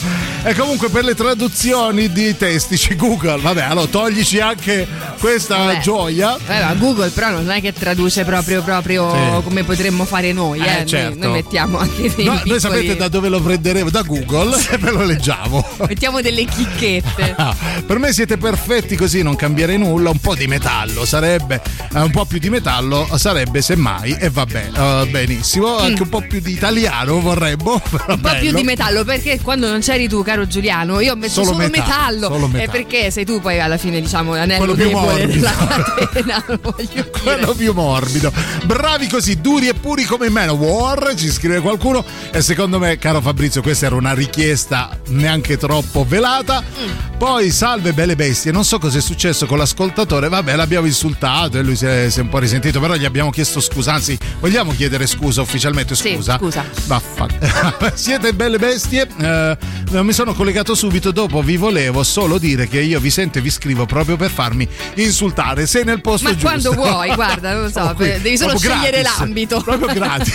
[0.42, 3.42] E comunque per le traduzioni di testi c'è Google.
[3.42, 4.88] Vabbè, allora toglici anche
[5.20, 5.80] questa Vabbè.
[5.80, 6.38] gioia.
[6.48, 9.44] Eh, ma Google però non è che traduce proprio, proprio Sì.
[9.44, 10.76] come potremmo fare noi, Eh, eh.
[10.78, 11.18] Noi- certo.
[11.20, 12.50] noi, mettiamo anche dei No, piccoli...
[12.50, 13.90] noi sapete da dove lo prenderemo?
[13.90, 15.68] Da Google e ve lo leggiamo.
[15.88, 17.34] Mettiamo delle chicchette.
[17.38, 17.56] Ah,
[17.86, 20.10] per me siete perfetti così, non cambierei nulla.
[20.10, 21.62] Un po' di metallo sarebbe,
[21.94, 25.78] eh, un po' più di metallo sarebbe semmai, e vabbè, eh, benissimo.
[25.78, 27.74] Anche un po' più di italiano vorremmo.
[27.74, 28.12] Mm.
[28.14, 31.44] Un po' più di metallo perché quando non c'eri tu caro Giuliano io ho messo
[31.44, 32.72] Solo solo, metallo, metallo, solo e metallo.
[32.72, 35.34] perché sei tu poi alla fine diciamo l'anello Quello più morbido.
[35.34, 36.46] della catena.
[37.22, 38.32] Quello più morbido.
[38.66, 42.04] Bravi così, duri e puri come Manowar, ci scrive qualcuno.
[42.32, 46.62] E secondo me, caro Fabrizio, questa era una richiesta neanche troppo velata.
[46.64, 47.18] Mm.
[47.18, 50.30] Poi, salve belle bestie, non so cosa è successo con l'ascoltatore.
[50.30, 53.30] Vabbè, l'abbiamo insultato e lui si è, si è un po' risentito, però gli abbiamo
[53.30, 53.94] chiesto scusa.
[53.94, 55.96] Anzi, vogliamo chiedere scusa ufficialmente?
[55.96, 56.38] Sì, Scusa.
[56.38, 56.64] scusa.
[56.86, 57.28] Vaffa.
[57.94, 59.08] Siete belle bestie.
[59.20, 59.58] Eh,
[60.02, 61.42] mi sono collegato subito dopo.
[61.42, 64.68] Vi volevo solo dire che io vi sento e vi scrivo proprio per farmi
[65.04, 65.66] insultare.
[65.68, 66.48] Sei nel posto Ma giusto.
[66.48, 69.20] quando vuoi, guarda, non lo so, qui, devi solo scegliere gratis.
[69.20, 69.62] l'ambito.
[69.62, 70.34] Proprio gratis.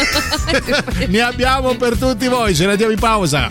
[1.08, 3.48] ne abbiamo per tutti voi, ce ne andiamo in pausa.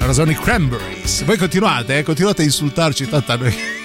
[0.00, 1.24] Ora sono i cranberries.
[1.24, 2.02] Voi continuate, eh?
[2.02, 3.82] continuate a insultarci tanto a noi.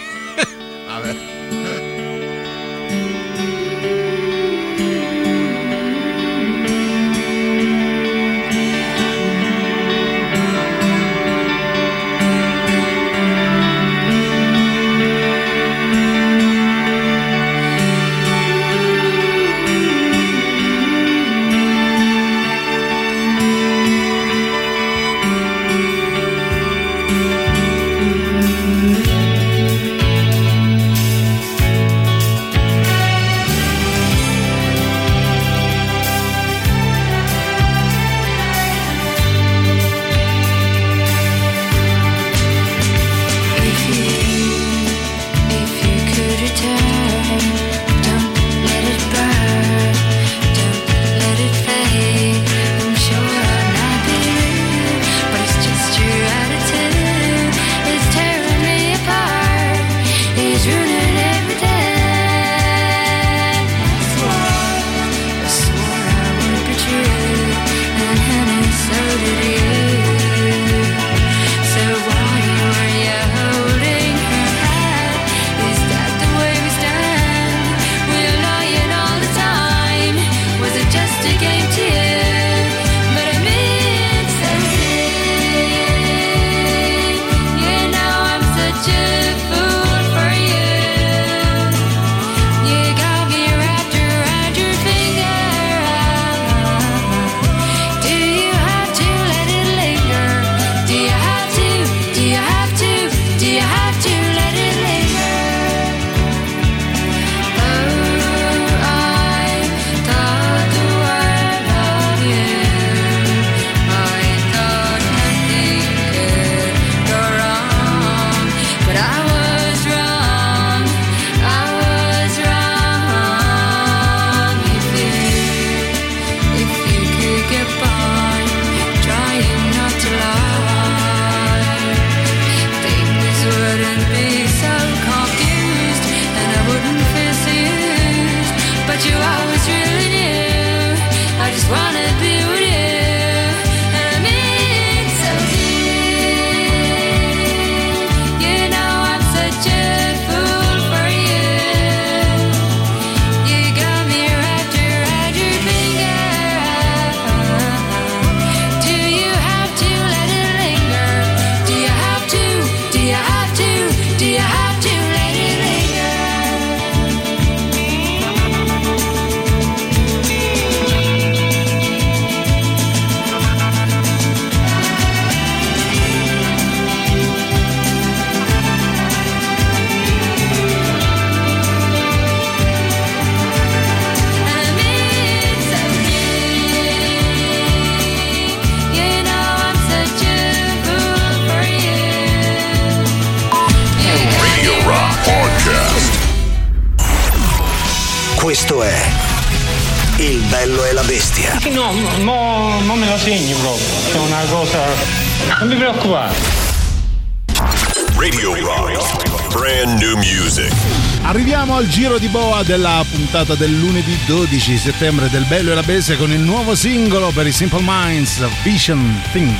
[212.70, 217.32] Della puntata del lunedì 12 settembre del Bello e la Bestia con il nuovo singolo
[217.32, 219.56] per i Simple Minds, Vision Thing.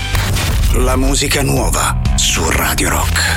[0.74, 3.29] La musica nuova su Radio Rock.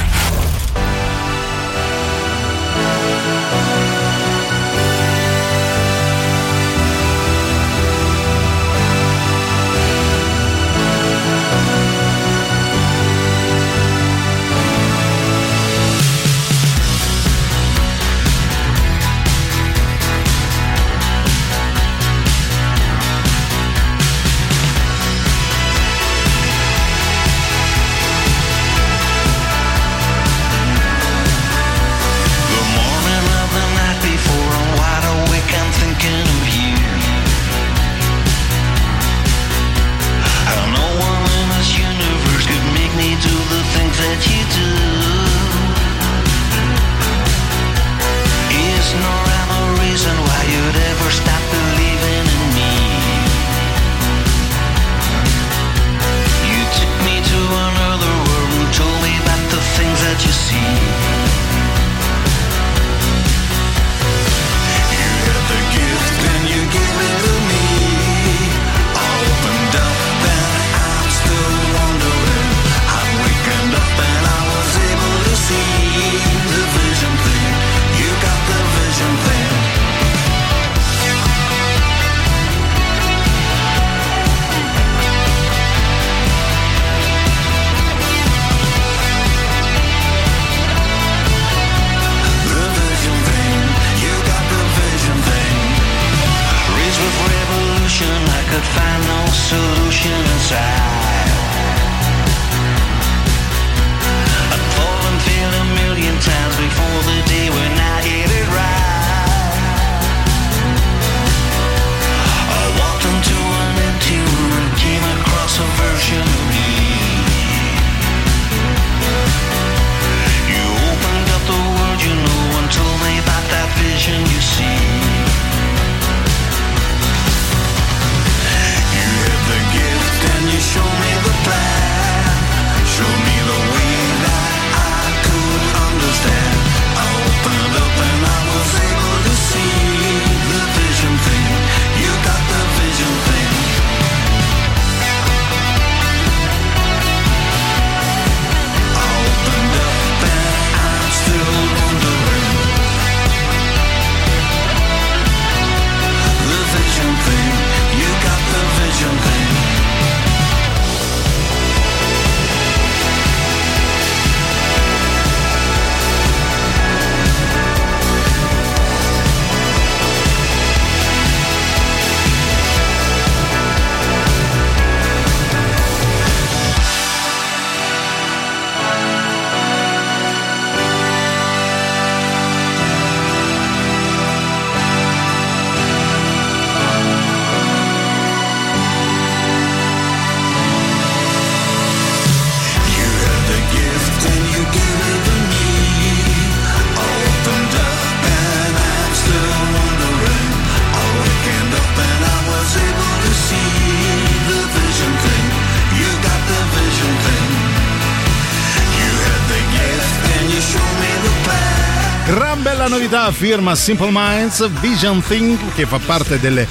[213.43, 216.65] Firma Simple Minds, Vision Thing, che fa parte delle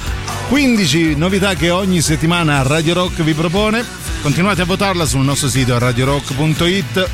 [0.48, 3.84] 15 novità che ogni settimana Radio Rock vi propone.
[4.22, 7.08] Continuate a votarla sul nostro sito radiorock.it.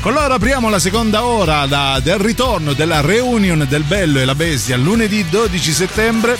[0.00, 4.36] Con loro apriamo la seconda ora da- del ritorno della reunion del Bello e la
[4.36, 6.38] Bestia lunedì 12 settembre.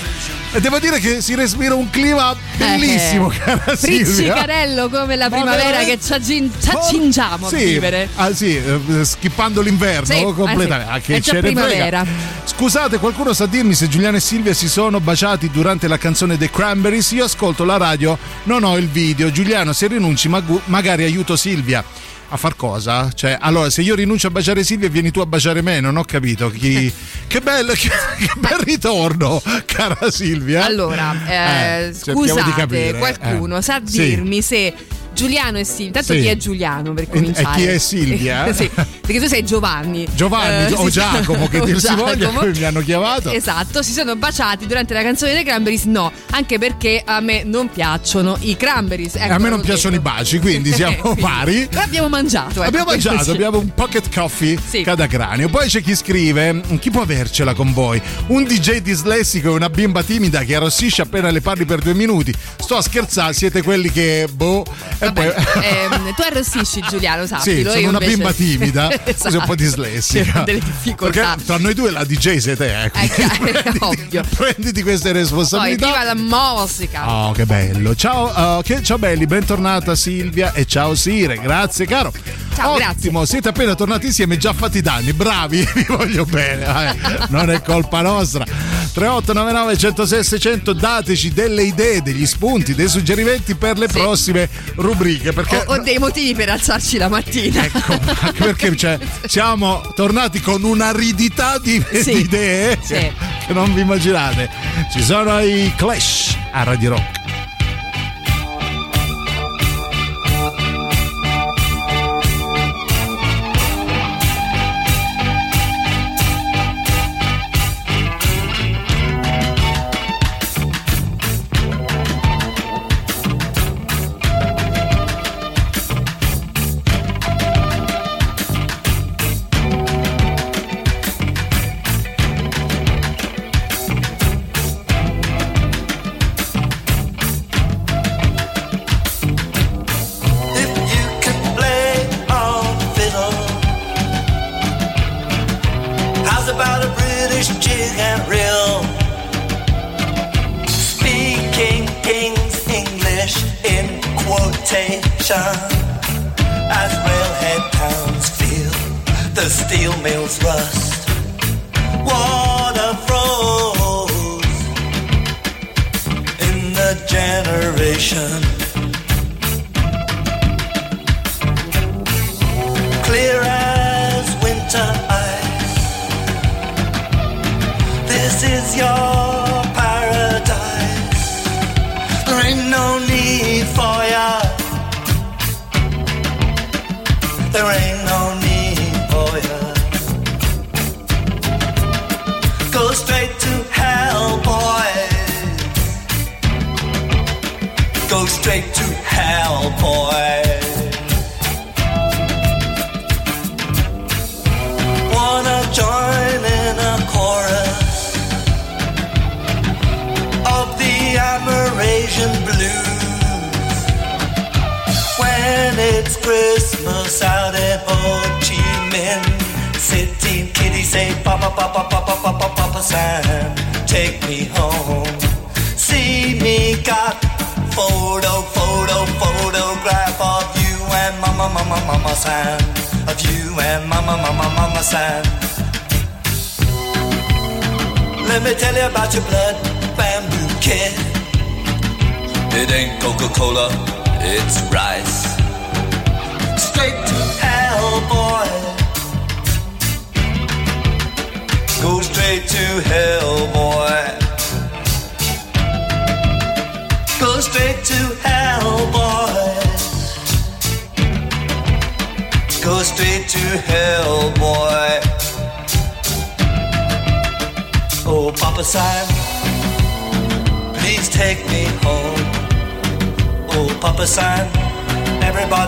[0.53, 4.05] E devo dire che si respira un clima bellissimo, Eh, cara Silvia.
[4.05, 8.09] Friccicarello come la Ma primavera che ci accingiamo a Sì, vivere.
[8.17, 10.75] ah, sì, eh, schippando l'inverno Sì, completamente.
[10.75, 10.97] ah, sì.
[10.97, 11.61] Ah, che È già ce ne frega.
[11.63, 12.07] primavera.
[12.45, 16.51] Scusate, qualcuno sa dirmi se Giuliano e Silvia si sono baciati durante la canzone The
[16.51, 17.13] Cranberries?
[17.13, 19.31] Io ascolto la radio, non ho il video.
[19.31, 21.85] Giuliano, se rinunci, magu- magari aiuto Silvia.
[22.33, 23.11] A far cosa?
[23.13, 26.05] Cioè, allora, se io rinuncio a baciare Silvia, vieni tu a baciare me, non ho
[26.05, 26.49] capito.
[26.49, 26.93] Chi...
[27.27, 30.65] che, bello, che, che bel ritorno, cara Silvia.
[30.65, 33.63] Allora, eh, Eh, scusate, capire, qualcuno eh.
[33.63, 34.05] sa Sì.
[34.11, 34.73] dirmi se
[35.15, 35.93] Giuliano e Silvia.
[36.01, 36.21] Tanto Sì.
[36.21, 37.49] chi è Giuliano per cominciare?
[37.49, 38.53] e chi è Silvia?
[38.55, 40.07] sì, perché tu sei Giovanni.
[40.15, 43.31] Giovanni Eh, o Giacomo che dir si voglia, poi mi hanno chiamato.
[43.31, 45.85] Esatto, si sono baciati durante la canzone dei Cranberries?
[45.85, 49.17] No, anche perché a me non piacciono i Cranberries.
[49.17, 51.67] E a me non piacciono i baci, quindi siamo pari.
[51.69, 52.61] Però abbiamo mangiato.
[52.61, 53.31] ecco, Abbiamo mangiato, sì.
[53.31, 54.83] abbiamo un pocket coffee Sì.
[54.83, 55.49] cada cranio.
[55.49, 58.01] Poi c'è chi scrive: Chi può avercela con voi?
[58.29, 62.33] Un DJ dislessico e una bimba timida che arrossisce appena le parli per due minuti.
[62.59, 64.27] Sto a scherzare, siete quelli che.
[64.33, 64.65] Boh.
[65.03, 65.27] E poi.
[65.63, 67.71] Ehm, tu arrossisci Giuliano, Sì, sappilo.
[67.73, 69.39] sono una invece- bimba timida, Esatto.
[69.39, 70.43] un po' dislessica.
[70.45, 71.21] Delle difficoltà.
[71.35, 74.23] Perché tra noi due la DJ sei te, eh, È quindi chiaro, è ovvio.
[74.37, 75.87] prenditi queste Poi responsabilità.
[75.87, 77.11] viva la musica.
[77.11, 77.95] Oh, che bello.
[77.95, 82.13] Ciao, uh, che- ciao belli, bentornata Silvia e ciao Sire, grazie caro.
[82.55, 86.97] Ciao, Ottimo, siete appena tornati insieme già fatti i danni, bravi, vi voglio bene, eh,
[87.31, 88.45] non è colpa nostra.
[88.93, 95.65] 3899 106 600, dateci delle idee, degli spunti, dei suggerimenti per le prossime rubriche, perché...
[95.67, 97.65] Ho, ho dei motivi per alzarci la mattina.
[97.65, 97.99] Ecco,
[98.37, 102.13] perché cioè, siamo tornati con un'aridità di, Sì.
[102.13, 102.95] di idee Sì.
[102.95, 104.49] che non vi immaginate.
[104.93, 107.20] Ci sono i Clash a Radio Rock.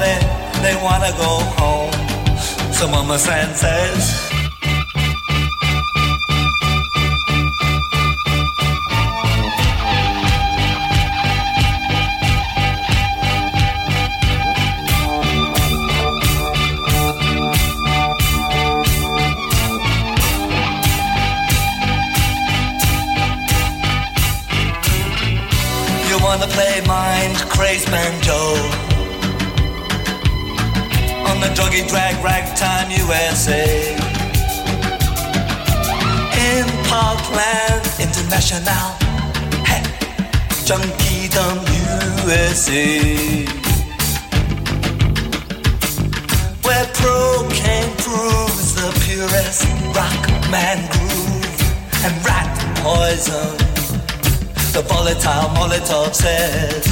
[0.02, 1.92] Everybody, they wanna go home.
[2.72, 4.30] So Mama San says,
[26.08, 28.91] You wanna play mind crazed banjo
[31.42, 33.94] the druggy drag ragtime USA
[36.48, 38.86] in Parkland International,
[39.66, 39.82] hey,
[40.66, 41.58] Junkiedom
[42.22, 42.86] USA,
[46.62, 49.66] where cocaine proves the purest
[49.96, 51.60] rock man groove
[52.04, 52.50] and rat
[52.84, 53.56] poison.
[54.72, 56.91] The volatile Molotov says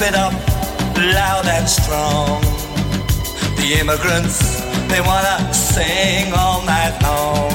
[0.00, 0.32] it up
[0.96, 2.40] loud and strong.
[3.56, 7.52] The immigrants, they wanna sing all night long.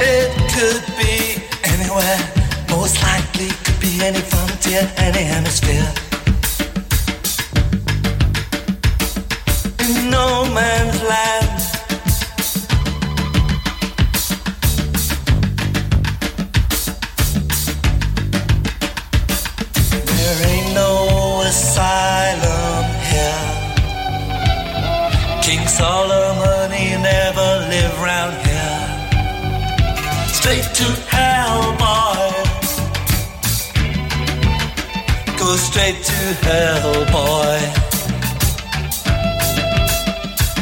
[0.00, 2.18] It could be anywhere,
[2.70, 5.90] most likely could be any frontier, any hemisphere.
[9.80, 11.47] In no man's land.
[36.34, 37.58] Hell, boy.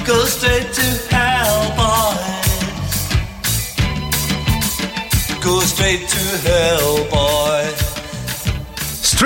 [0.06, 2.26] Go straight to hell, boys.
[5.42, 7.36] Go straight to hell, boy.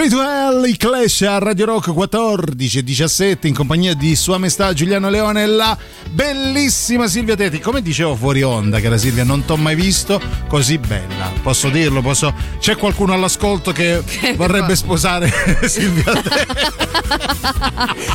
[0.01, 4.39] Straight to Hell, i Clash a Radio Rock 14 e 17 in compagnia di Sua
[4.39, 5.77] Maestà Giuliano Leone e la
[6.11, 7.61] bellissima Silvia Teti.
[7.61, 11.31] Come dicevo fuori onda, cara Silvia, non t'ho mai visto così bella.
[11.43, 12.01] Posso dirlo?
[12.01, 12.33] Posso...
[12.59, 14.03] C'è qualcuno all'ascolto che
[14.37, 15.31] vorrebbe sposare
[15.69, 16.39] Silvia Teti?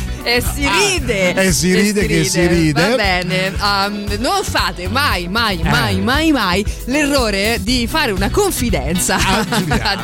[0.26, 1.34] E si ride.
[1.34, 2.88] E si ride che si ride.
[2.88, 3.54] Va bene.
[3.60, 5.28] Um, non fate mai, Eh.
[5.28, 9.46] mai, mai, mai, mai l'errore di fare una confidenza a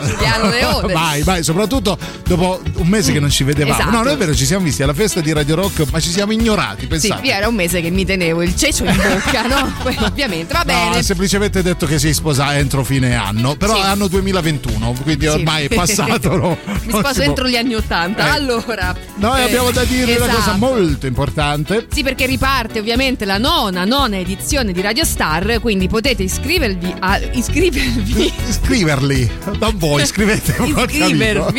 [0.01, 0.93] Giuliano, Leone.
[0.93, 3.75] Vai, vai, soprattutto dopo un mese che non ci vedevamo.
[3.79, 3.91] Esatto.
[3.91, 6.33] No, non è vero, ci siamo visti alla festa di Radio Rock, ma ci siamo
[6.33, 7.27] ignorati, Sì, pensate.
[7.27, 9.73] io era un mese che mi tenevo il cecio in bocca, no?
[10.07, 10.99] Ovviamente, va No, bene.
[10.99, 13.81] ha semplicemente detto che si sposa entro fine anno, però Sì.
[13.81, 15.31] è anno 2021, quindi Sì.
[15.33, 16.37] ormai è passato.
[16.37, 16.59] no?
[16.85, 18.27] Mi sposo entro gli anni Ottanta.
[18.27, 18.31] Eh.
[18.31, 20.59] Allora, Noi eh, abbiamo da dire una cosa esatto.
[20.59, 21.87] molto importante.
[21.93, 27.19] Sì, perché riparte ovviamente la nona, nona edizione di Radio Star, quindi potete iscrivervi a
[27.33, 30.73] iscrivervi Iscriverli, non voi, scrivete un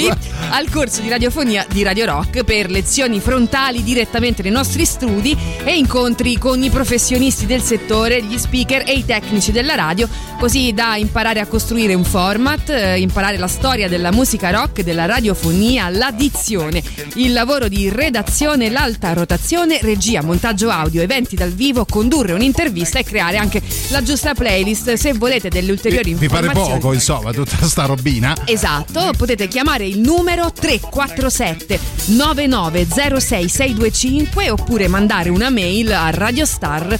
[0.04, 0.10] iscrivervi
[0.52, 5.78] al corso di radiofonia di Radio Rock per lezioni frontali direttamente nei nostri studi e
[5.78, 10.08] incontri con i professionisti del settore, gli speaker e i tecnici della radio,
[10.40, 15.06] così da imparare a costruire un format, eh, imparare la storia della musica rock, della
[15.06, 16.84] radiofonia, l'addizione,
[17.16, 23.04] il lavoro di redazione, l'alta rotazione, regia, montaggio audio, eventi dal vivo, condurre un'intervista e
[23.04, 24.94] creare anche la giusta playlist.
[24.94, 28.36] Se volete delle ulteriori Mi pare informazioni poco, insomma, tutta sta robina.
[28.46, 31.80] Esatto, potete chiamare il numero 347
[32.12, 37.00] 9906625 oppure mandare una mail a radiostar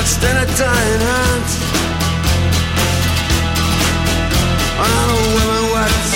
[0.00, 1.48] clutched in a dying hand.
[4.80, 6.10] And a woman wept,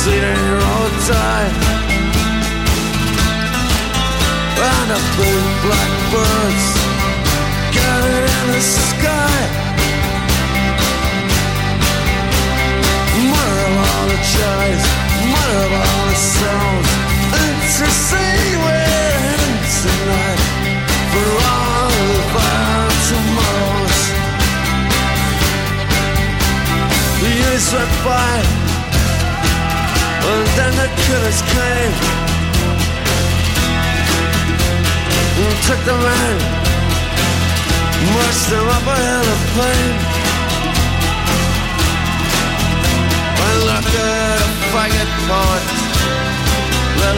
[0.00, 1.54] sitting here all time.
[4.72, 6.66] And a big blackbirds
[7.76, 9.38] gathered in the sky.
[13.30, 14.84] Mother of all the joys,
[15.32, 16.88] mother of all the songs,
[17.40, 17.86] and to
[18.62, 20.39] we're heading tonight
[27.60, 28.36] Years went by,
[30.32, 31.94] and then the killers came
[35.44, 36.36] and took the man,
[38.16, 39.92] marched them up a hill of pain.
[43.44, 45.64] And at a faggot poet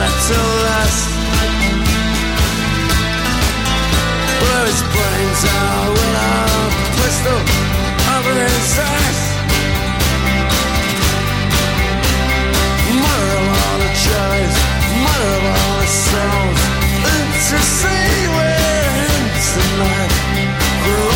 [0.01, 1.03] that's a last
[4.43, 6.43] Where his brains are With a
[6.99, 7.39] pistol
[8.17, 9.32] over his ass
[13.93, 14.57] apologize,
[15.77, 16.61] ourselves
[17.05, 18.29] into sea
[20.87, 21.12] we're.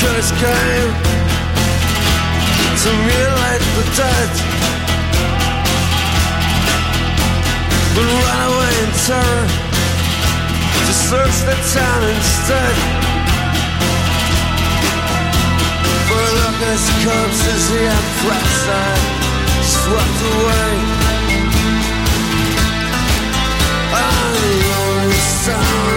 [0.00, 0.92] Cause came
[2.82, 3.20] to me
[3.76, 4.30] the dead
[7.94, 9.46] But ran away in terror
[10.86, 12.76] To search the town instead.
[16.08, 16.26] For
[16.60, 18.92] darkness comes as the empress I
[19.62, 20.72] swept away.
[23.92, 25.89] I'm the only sound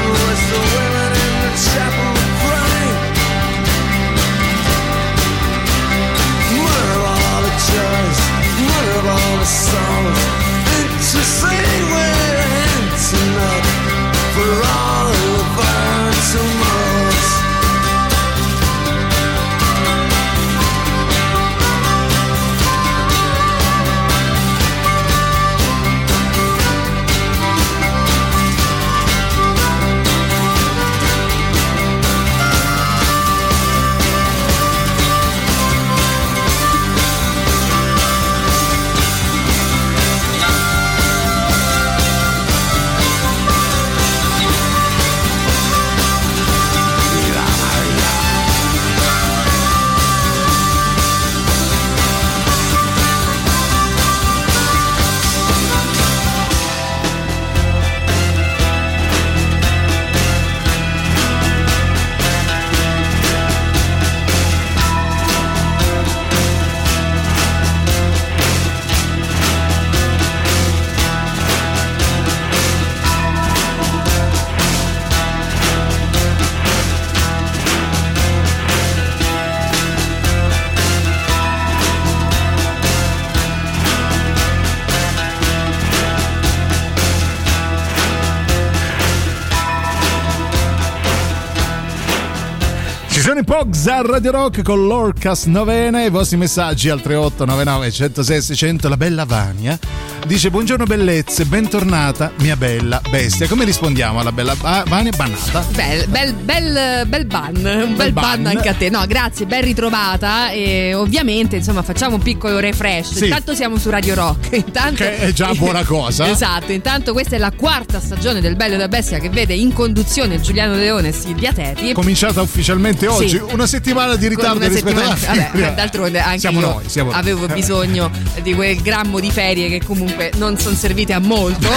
[93.54, 97.02] Ci sono i Pogs a Radio Rock con l'Orcas Novena e i vostri messaggi al
[97.02, 99.78] 3899 106 600 la bella Vania
[100.26, 106.08] dice buongiorno bellezze bentornata mia bella bestia come rispondiamo alla bella Va- Vania bannata Bel,
[106.08, 108.44] bel, bel, bel ban, un bel, ban.
[108.44, 108.46] ban.
[108.56, 108.90] anche a te.
[108.90, 110.52] No, grazie, ben ritrovata.
[110.52, 113.14] E ovviamente, insomma, facciamo un piccolo refresh.
[113.14, 113.24] Sì.
[113.26, 114.54] Intanto siamo su Radio Rock.
[114.56, 115.04] Intanto...
[115.04, 116.30] Che è già buona cosa.
[116.30, 119.74] esatto, intanto questa è la quarta stagione del Bello e la Bestia che vede in
[119.74, 121.94] conduzione Giuliano Leone e Silvia Teti.
[121.94, 123.42] cominciata ufficialmente oggi Sì.
[123.52, 127.20] una settimana di ritardo una rispetto settimana- Vabbè, d'altronde anche siamo io noi siamo noi.
[127.20, 131.68] avevo bisogno di quel grammo di ferie che comunque non sono servite a molto.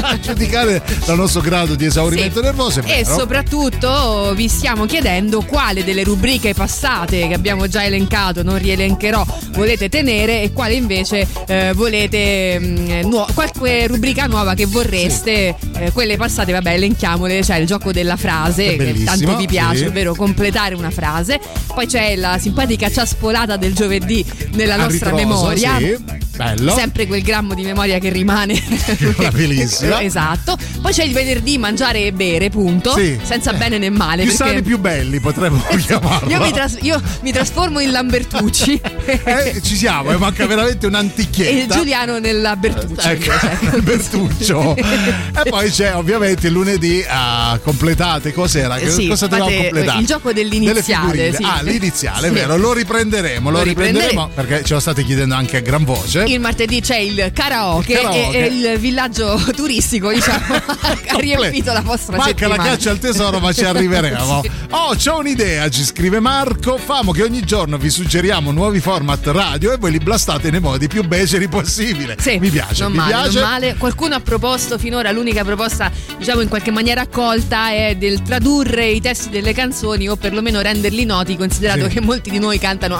[0.00, 2.44] a giudicare dal nostro grado di esaurimento Sì.
[2.44, 8.58] nervoso E soprattutto vi stiamo chiedendo quale delle rubriche passate che abbiamo già elencato, non
[8.58, 15.56] rielencherò, volete tenere e quale invece eh, volete mh, nuo- qualche rubrica nuova che vorreste.
[15.78, 19.84] Eh, quelle passate, vabbè, elenchiamole, c'è il gioco della frase che tanto vi piace, sì.
[19.84, 21.40] ovvero completare una frase.
[21.66, 25.16] Poi c'è la simpatica ciaspolata del giovedì nella A nostra ritroso,
[25.46, 25.76] memoria.
[25.78, 25.96] sì.
[26.36, 28.54] bello Sempre quel grammo di memoria che rimane.
[29.32, 30.02] Bellissima.
[30.02, 30.56] esatto.
[30.80, 32.94] Poi c'è il venerdì mangiare e bere, punto.
[32.96, 33.18] Sì.
[33.22, 34.24] Senza bene né male.
[34.24, 38.80] più perché sani più belli potremmo chiamarlo io mi, tras- io mi trasformo in Lambertucci
[39.24, 41.74] Eh, ci siamo, eh, manca veramente e un'antichietta.
[41.76, 43.08] Giuliano nella Bertucci.
[43.08, 43.76] Ecco, invece.
[43.76, 44.76] il Bertuccio.
[44.76, 48.32] e poi c'è ovviamente il lunedì a completate.
[48.32, 48.76] Cos'era?
[48.76, 50.00] Che- Sì, cosa dovevamo completare?
[50.00, 51.42] il gioco dell'iniziale, sì.
[51.42, 52.34] Ah, l'iniziale, Sì.
[52.34, 52.56] vero.
[52.56, 56.24] Lo riprenderemo, lo, Lo riprenderemo riprendere- perché ce lo state chiedendo anche a gran voce.
[56.24, 58.36] Il martedì c'è il karaoke, karaoke.
[58.36, 62.62] E, il villaggio turistico, diciamo, ha riempito la vostra Manca settimana.
[62.64, 64.40] la caccia al tesoro, ma ci arriveremo.
[64.42, 64.50] Sì.
[64.70, 66.76] Oh, c'ho un'idea, ci scrive Marco.
[66.76, 70.88] Famo che ogni giorno vi suggeriamo nuovi format radio e voi li blastate nei modi
[70.88, 72.16] più beceri possibile.
[72.18, 73.38] Sì, mi piace, non mi male, piace.
[73.40, 73.74] non male.
[73.76, 79.00] Qualcuno ha proposto finora l'unica proposta, diciamo in qualche maniera accolta, è del tradurre i
[79.00, 81.94] testi delle canzoni o perlomeno renderli noti, considerato Sì.
[81.94, 82.96] che molti di noi cantano.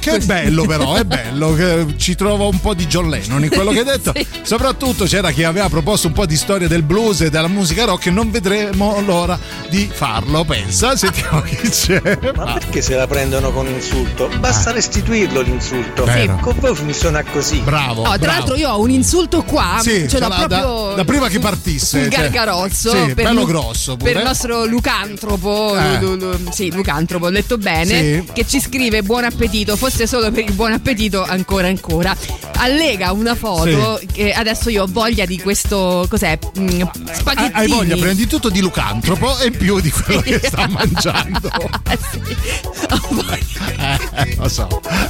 [0.00, 3.70] Che bello però, è bello, che ci trovo un po' di John Lennon in quello
[3.70, 4.12] che hai detto.
[4.22, 4.26] Sì.
[4.42, 8.06] Soprattutto c'era chi aveva proposto un po' di storia del blues e della musica rock
[8.06, 9.38] e non vedremo l'ora
[9.70, 10.44] di farlo.
[10.44, 12.00] Pensa, sentiamo chi c'è.
[12.36, 14.28] Ma perché se la prendono con insulto?
[14.38, 16.04] Basta restituirlo l'insulto.
[16.04, 16.38] Vero.
[16.40, 17.58] Con voi funziona così.
[17.58, 18.02] Bravo.
[18.02, 18.32] No, tra bravo.
[18.38, 21.28] l'altro io ho un insulto qua, Sì, ce ce l'ho l'ha da- proprio da prima
[21.28, 22.20] che partisse, sul cioè.
[22.22, 24.12] gargarozzo Sì, per bello Lu- grosso pure.
[24.12, 25.98] per il nostro Lucantropo, Eh.
[26.00, 28.32] Lu- Lu- Lu- sì, Lucantropo, ho letto bene, Sì.
[28.32, 32.10] che ci scrive buon appetito, fosse solo per il buon appetito ancora ancora.
[32.12, 32.60] ancora.
[32.92, 36.38] Allega una foto che adesso io ho voglia di questo cos'è?
[36.58, 37.50] Mm, spaghettini.
[37.54, 41.50] Hai voglia prima di tutto di lucantropo e più di quello che sta mangiando.
[44.14, 44.68] Eh, lo so,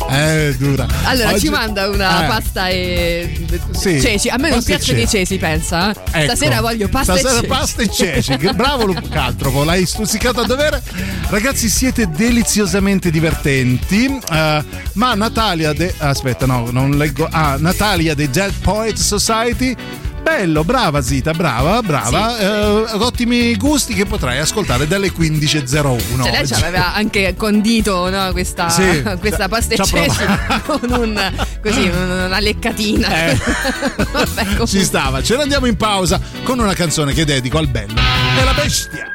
[0.08, 0.86] è dura.
[1.04, 4.28] Allora Oggi- ci manda una Eh, pasta e Sì, ceci.
[4.28, 5.36] A me non pasta e piacciono i ceci.
[5.38, 5.90] pensa.
[5.92, 5.96] eh?
[6.22, 7.46] Ecco, Stasera voglio pasta stasera e ceci.
[7.48, 8.36] pasta e ceci.
[8.36, 10.80] Che Bravo Lucantropo, l'hai stuzzicato a dovere.
[11.28, 14.06] Ragazzi, siete deliziosamente divertenti.
[14.30, 14.64] eh,
[14.94, 15.92] ma Natalia de.
[15.98, 17.26] Aspetta, no, non leggo.
[17.30, 17.70] Ah, Natalia
[18.14, 19.74] dei Dead Poets Society.
[20.22, 22.38] Bello, brava Zita, brava, brava.
[22.38, 26.22] eh, ottimi gusti che potrai ascoltare dalle 15.01.
[26.22, 29.48] Cioè, lei ci aveva anche condito no, questa, Sì, questa
[30.64, 33.08] con un, così, un- una leccatina.
[33.30, 33.38] Eh.
[34.12, 34.64] Vabbè.
[34.64, 35.22] Ci stava.
[35.24, 37.94] Ce ne andiamo in pausa con una canzone che dedico al bello.
[38.38, 39.11] È la bestia.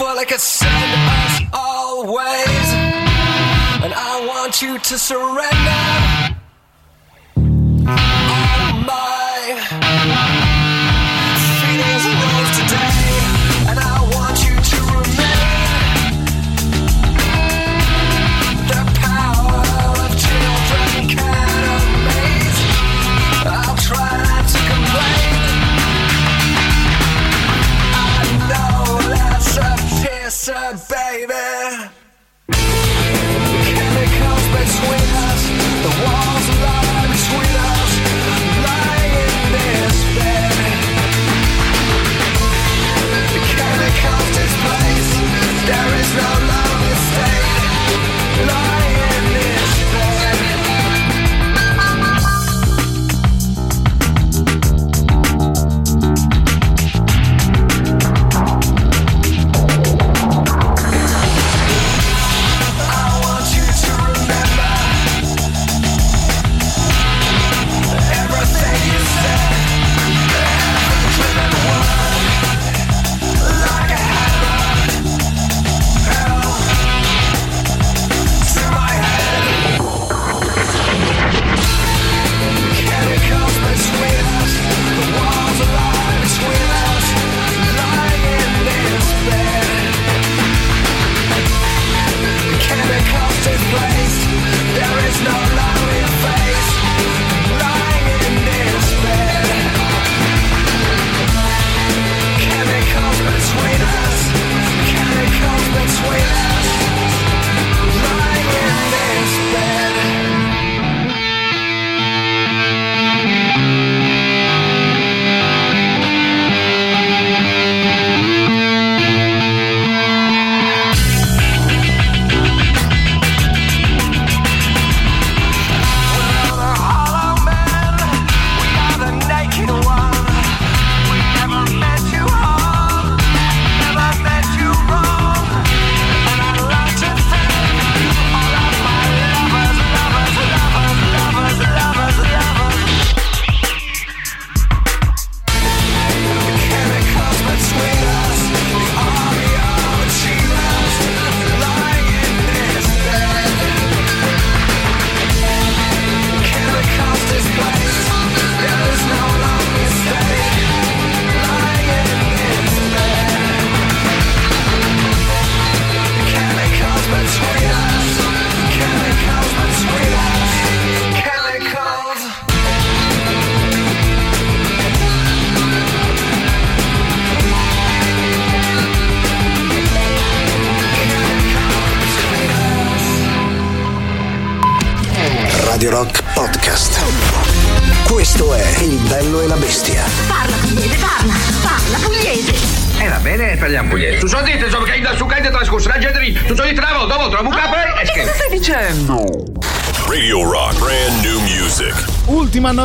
[0.00, 2.72] Love so full it could send us always.
[3.82, 6.39] And I want you to surrender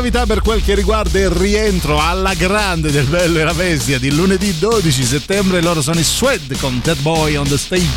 [0.05, 4.13] novità per quel che riguarda il rientro alla grande del Bello e la Bestia di
[4.13, 5.63] lunedì 12 settembre.
[5.63, 7.89] Loro sono i Swed con Dead Boy on the Stage.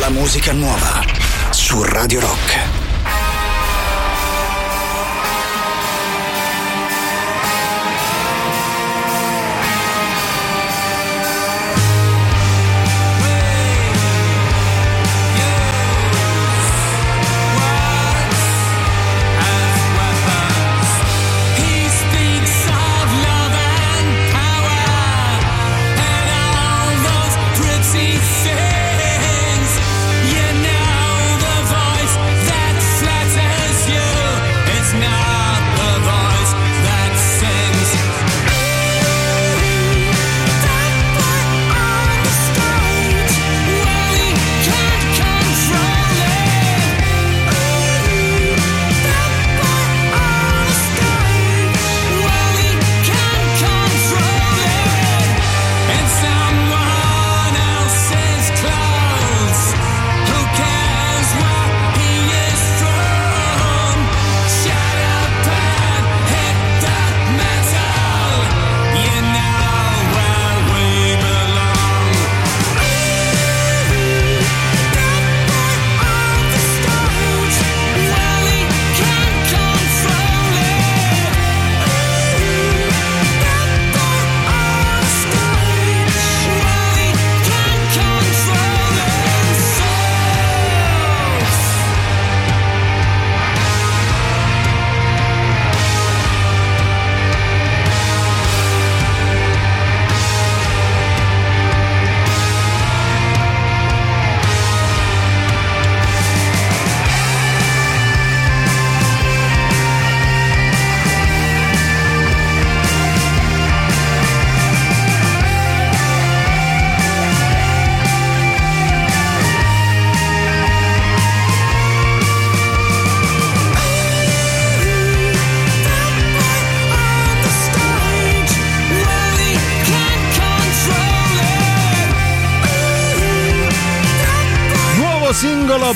[0.00, 1.04] La musica nuova
[1.50, 2.61] su Radio Rock.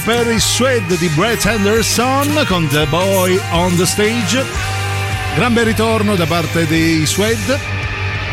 [0.07, 4.45] Per i Suede di Brett Anderson con The Boy on the Stage.
[5.35, 7.59] Gran bel ritorno da parte dei Suede.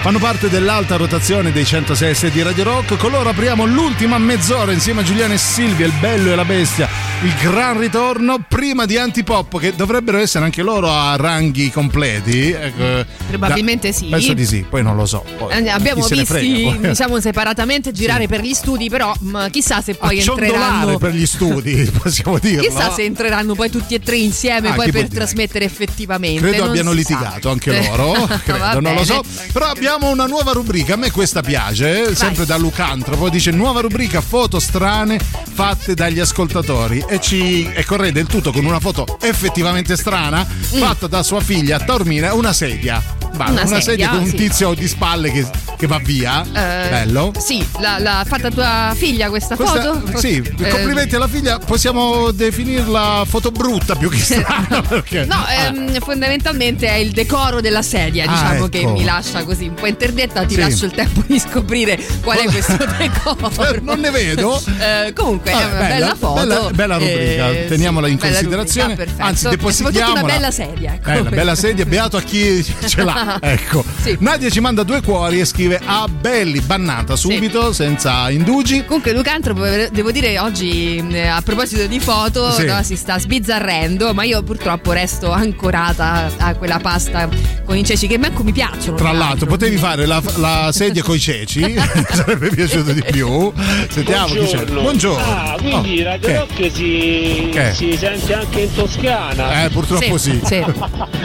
[0.01, 2.95] Fanno parte dell'alta rotazione dei 106 di Radio Rock.
[2.95, 6.87] Con loro apriamo l'ultima mezz'ora insieme a Giuliano e Silvia, il bello e la bestia.
[7.23, 12.51] Il gran ritorno prima di Antipop, che dovrebbero essere anche loro a ranghi completi.
[12.51, 14.07] Ecco, Probabilmente da- sì.
[14.07, 15.23] Penso di sì, poi non lo so.
[15.37, 16.79] Poi, Eh, Abbiamo poi.
[16.81, 20.97] diciamo separatamente girare per gli studi, però mh, chissà se poi entreranno.
[20.97, 22.61] per gli studi, possiamo dirlo.
[22.67, 26.41] Chissà se entreranno poi tutti e tre insieme Ah, poi per trasmettere effettivamente.
[26.41, 27.09] Credo non abbiano si sa.
[27.13, 29.23] litigato anche loro, credo, non lo so.
[29.53, 33.79] Però abbiamo una nuova rubrica, a me questa piace, eh, sempre da Lucantropo, dice nuova
[33.79, 35.17] rubrica foto strane
[35.53, 41.05] fatte dagli ascoltatori e ci e correde il tutto con una foto effettivamente strana fatta
[41.05, 43.22] da sua figlia a Taormina, una sedia.
[43.34, 43.39] Mm.
[43.47, 44.35] Una una, sedia, sedia, con un sì.
[44.35, 45.45] tizio di spalle che,
[45.77, 46.43] che va via.
[46.43, 47.31] Eh, Bello.
[47.39, 50.18] Sì, l'ha, l'ha fatta tua figlia questa, Questa- foto?
[50.19, 55.99] sì, Eh, complimenti alla figlia, possiamo definirla foto brutta più che strana perché No, ehm,
[55.99, 58.69] fondamentalmente è il decoro della sedia, Ah, diciamo ecco.
[58.69, 60.60] che mi lascia così un po' interdetta, ti Sì.
[60.60, 63.51] lascio il tempo di scoprire qual è questo decoro.
[63.81, 64.61] non ne vedo.
[64.80, 66.34] Eh, comunque è Vabbè, una bella, bella, foto.
[66.45, 68.95] bella- bella rubrica, Eh, teniamola in bella considerazione.
[68.95, 69.23] rubrica.
[69.23, 70.11] Anzi, depositiamola.
[70.22, 70.93] una bella sedia.
[70.93, 71.10] ecco.
[71.10, 73.22] Bella, bella sedia, beato a chi ce l'ha.
[73.41, 73.83] Ecco.
[74.19, 78.83] Nadia ci manda due cuori e scrive a belli, bannata subito, senza indugi.
[78.85, 82.65] Comunque Lucantropo, devo dire oggi eh, a proposito di foto Sì.
[82.65, 87.27] no, si sta sbizzarrendo, ma io purtroppo resto ancorata a quella pasta
[87.65, 88.95] con i ceci che manco mi piacciono.
[88.97, 91.75] Tra l'altro, potevi fare la, la sedia coi ceci, mi
[92.11, 93.51] sarebbe piaciuto di più.
[93.89, 94.65] Sentiamo chi c'è.
[94.65, 95.23] Buongiorno.
[95.23, 96.37] Ah, quindi Oh, Radio che?
[96.37, 97.73] Rock si, Che?
[97.73, 99.63] si sente anche in Toscana.
[99.65, 100.39] Eh, purtroppo sì.
[100.43, 100.63] Sì.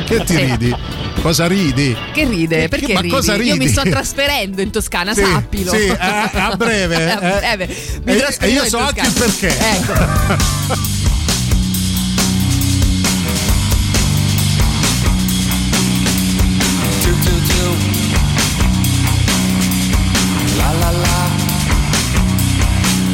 [0.04, 0.44] Che ti Sì.
[0.44, 0.74] ridi?
[1.22, 1.87] Cosa ridi?
[2.12, 2.60] Che ride?
[2.62, 3.12] Che- Perché ma ridi?
[3.14, 3.68] cosa Io mi ridi?
[3.68, 5.70] sto trasferendo in Toscana, Sì, sappilo.
[5.72, 6.96] sì, eh, a breve,
[7.42, 7.52] eh.
[7.52, 9.48] Eh, beh, mi E- e io so anche il perché.
[9.58, 10.96] Ecco.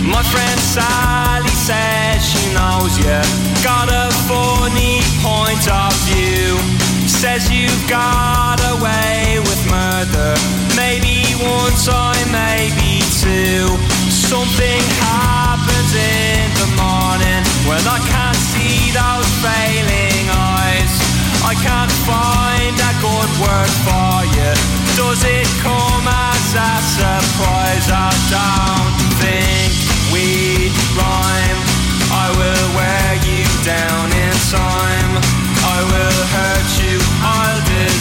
[0.06, 3.53] My friend Sally says she knows you.
[7.34, 10.38] Says you've got away with murder.
[10.78, 13.66] Maybe one time, maybe two.
[14.06, 20.94] Something happens in the morning when I can't see those failing eyes.
[21.42, 24.54] I can't find a good word for you.
[24.94, 27.90] Does it come as a surprise?
[27.90, 29.74] I don't think
[30.14, 31.60] we'd rhyme.
[32.14, 35.23] I will wear you down in time.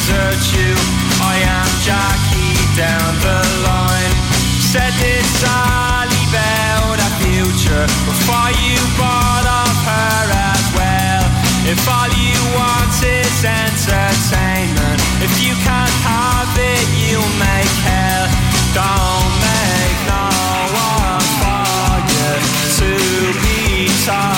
[0.03, 0.75] Desert you.
[1.23, 4.13] I am Jackie down the line.
[4.59, 11.23] Said this Ali about a future before you bought of her as well.
[11.71, 18.27] If all you want is entertainment, if you can't have it, you'll make hell.
[18.75, 20.27] Don't make no
[20.75, 22.31] one for you
[22.80, 22.91] to
[23.39, 24.32] be told.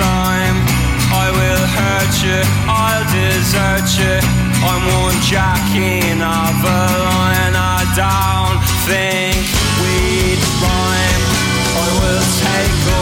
[0.00, 0.56] Time.
[1.12, 4.16] I will hurt you, I'll desert you.
[4.64, 7.54] I'm one jack in of a line.
[7.56, 9.40] I don't think
[9.80, 11.24] we'd rhyme.
[11.82, 12.99] I will take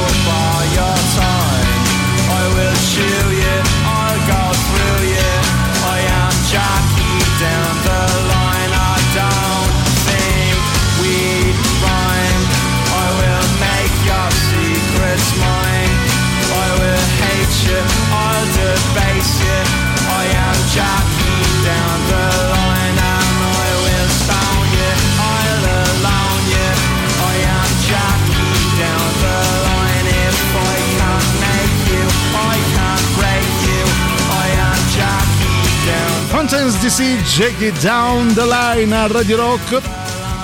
[36.78, 39.80] Fountains DC, Shake It Down the Line a Radio Rock.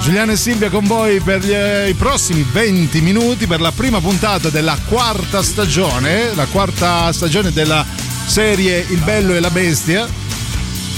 [0.01, 4.01] Giuliano e Silvia con voi per gli- eh, i prossimi 20 minuti per la prima
[4.01, 7.87] puntata della quarta stagione, la quarta stagione della
[8.27, 10.07] serie Il Bello e la Bestia.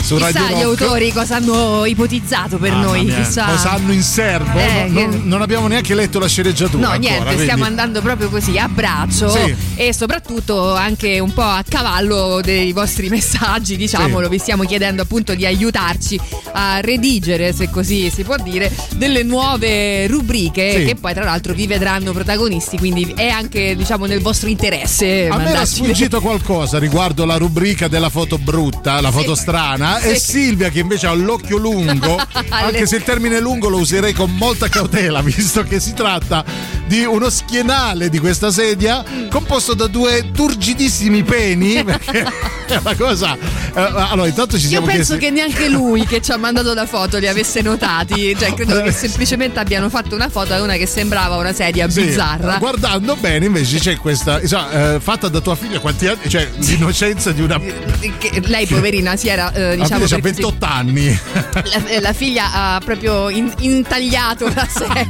[0.06, 0.80] Su Radio Chissà gli Rock.
[0.82, 3.44] autori cosa hanno ipotizzato per Mamma noi, mia, chissà.
[3.46, 4.56] Cosa hanno in serbo?
[4.56, 6.80] Eh, non, che- non abbiamo neanche letto la sceneggiatura.
[6.86, 9.54] No, ancora, niente, quindi- stiamo andando proprio così a braccio Sì.
[9.74, 14.30] e soprattutto anche un po' a cavallo dei vostri messaggi, diciamolo, Sì.
[14.30, 16.20] vi stiamo chiedendo appunto di aiutarci
[16.52, 20.84] a redigere, se così si può dire, delle nuove rubriche Sì.
[20.84, 25.26] che poi tra l'altro vi vedranno protagonisti, quindi è anche diciamo nel vostro interesse.
[25.28, 30.14] A me era sfuggito qualcosa riguardo la rubrica della foto brutta, la foto strana, e
[30.18, 30.32] Sì.
[30.36, 32.16] Silvia che invece ha l'occhio lungo,
[32.50, 36.44] anche se il termine lungo lo userei con molta cautela, visto che si tratta
[36.86, 42.22] di uno schienale di questa sedia composto da due turgidissimi peni, perché
[42.66, 43.34] è una cosa...
[43.36, 45.24] eh, allora, intanto ci Io siamo penso chiesti...
[45.24, 48.92] che neanche lui che ci ha mandato la foto li avesse notati, cioè credo che
[48.92, 52.56] semplicemente abbiano fatto una foto a una che sembrava una sedia Sì, bizzarra.
[52.58, 57.32] guardando bene invece c'è questa insomma, eh, fatta da tua figlia quanti anni cioè l'innocenza
[57.32, 61.20] di una Che lei poverina si era eh, la diciamo ha per così- 28 anni
[61.52, 65.06] la, eh, la figlia ha proprio in- intagliato la sedia.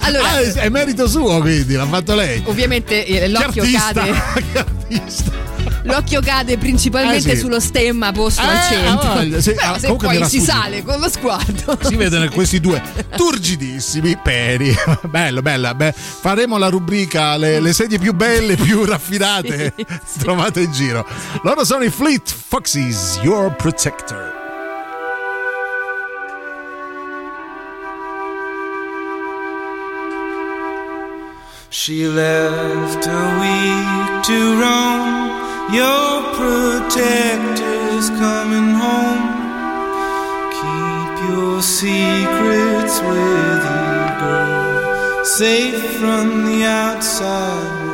[0.00, 4.12] allora, Ah, è, merito suo quindi l'ha fatto lei ovviamente eh, l'occhio cade.
[4.52, 5.46] che artista.
[5.88, 7.40] L'occhio cade principalmente Eh, sì.
[7.40, 9.08] sullo stemma posto Eh, al centro.
[9.10, 10.52] ah, sì, Però ah, se comunque mi poi si sfuggito.
[10.58, 11.78] sale con lo sguardo.
[11.82, 12.82] si vedono questi due
[13.16, 14.74] turgidissimi peri
[15.08, 19.74] bello bella beh, faremo la rubrica le, le sedie più belle più raffinate
[20.18, 21.06] trovate in giro
[21.42, 24.36] loro sono i Fleet Foxes Your Protector
[31.70, 35.37] She left a week to roam.
[35.70, 39.24] Your protector's coming home.
[40.58, 45.24] Keep your secrets with you, girl.
[45.26, 47.86] Safe from the outside.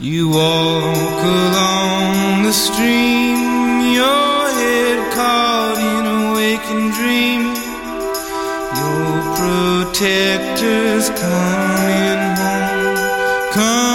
[0.00, 7.52] You walk along the stream, your head caught in a waking dream.
[8.80, 12.96] Your protector's coming home,
[13.52, 13.93] coming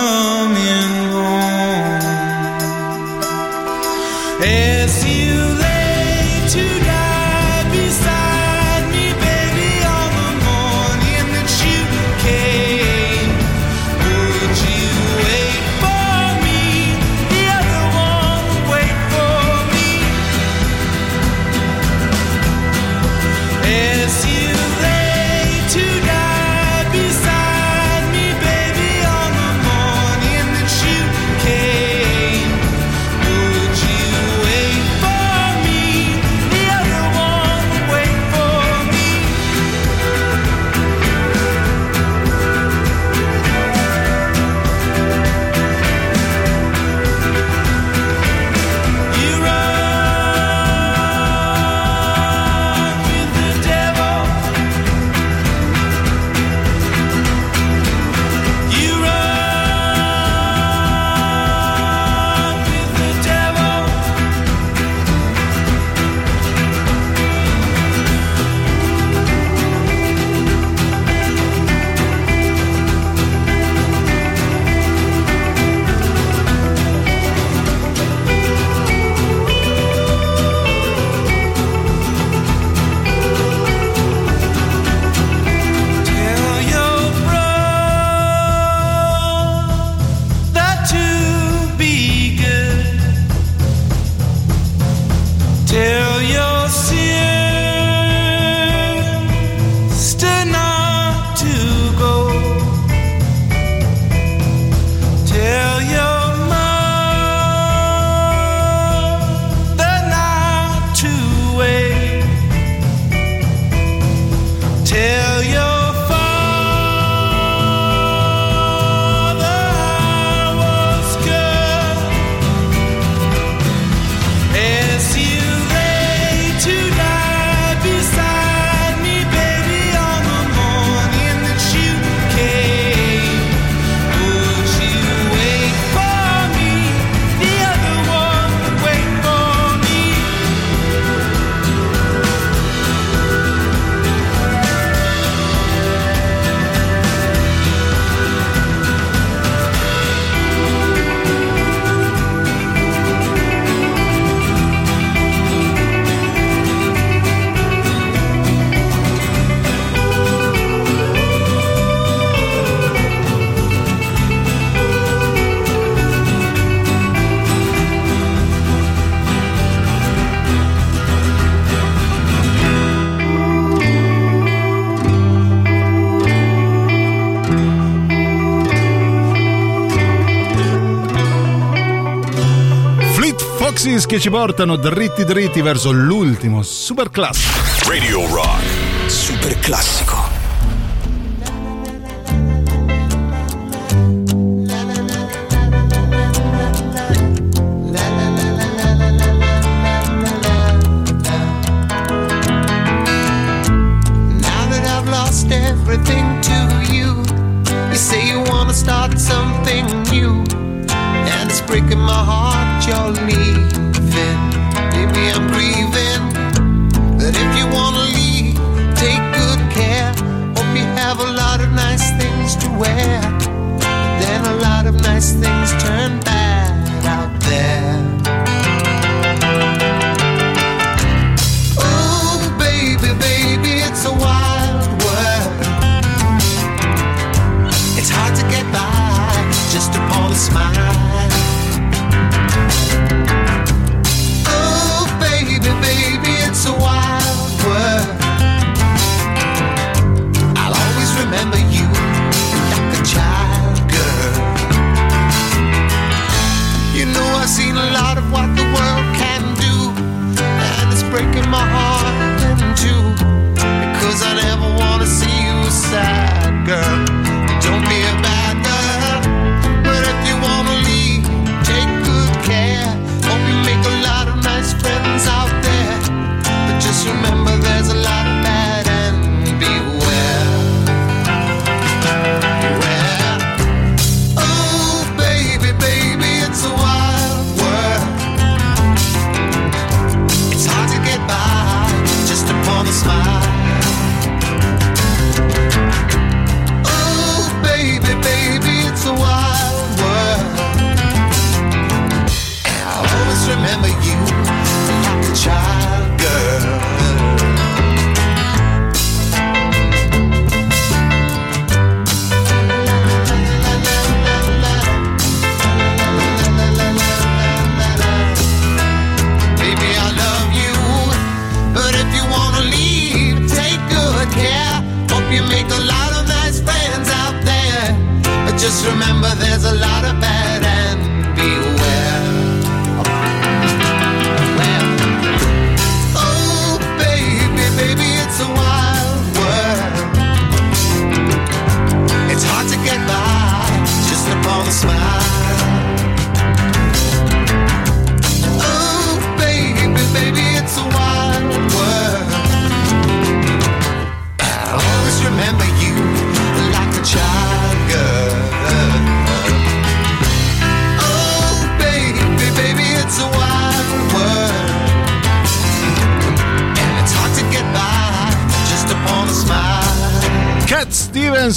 [184.19, 187.87] ci portano dritti dritti verso l'ultimo super classico.
[187.87, 189.09] Radio Rock.
[189.09, 190.18] Super classico.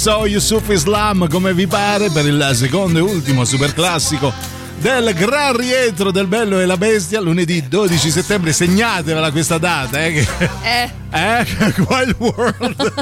[0.03, 4.33] Stevens o Yusuf Islam, come vi pare, per il secondo e ultimo super classico
[4.79, 8.51] del gran rientro del Bello e la Bestia, lunedì 12 settembre.
[8.51, 10.11] Segnatevela questa data, eh?
[10.11, 10.91] che- Eh.
[11.15, 11.45] Eh?
[11.87, 12.93] Wild World.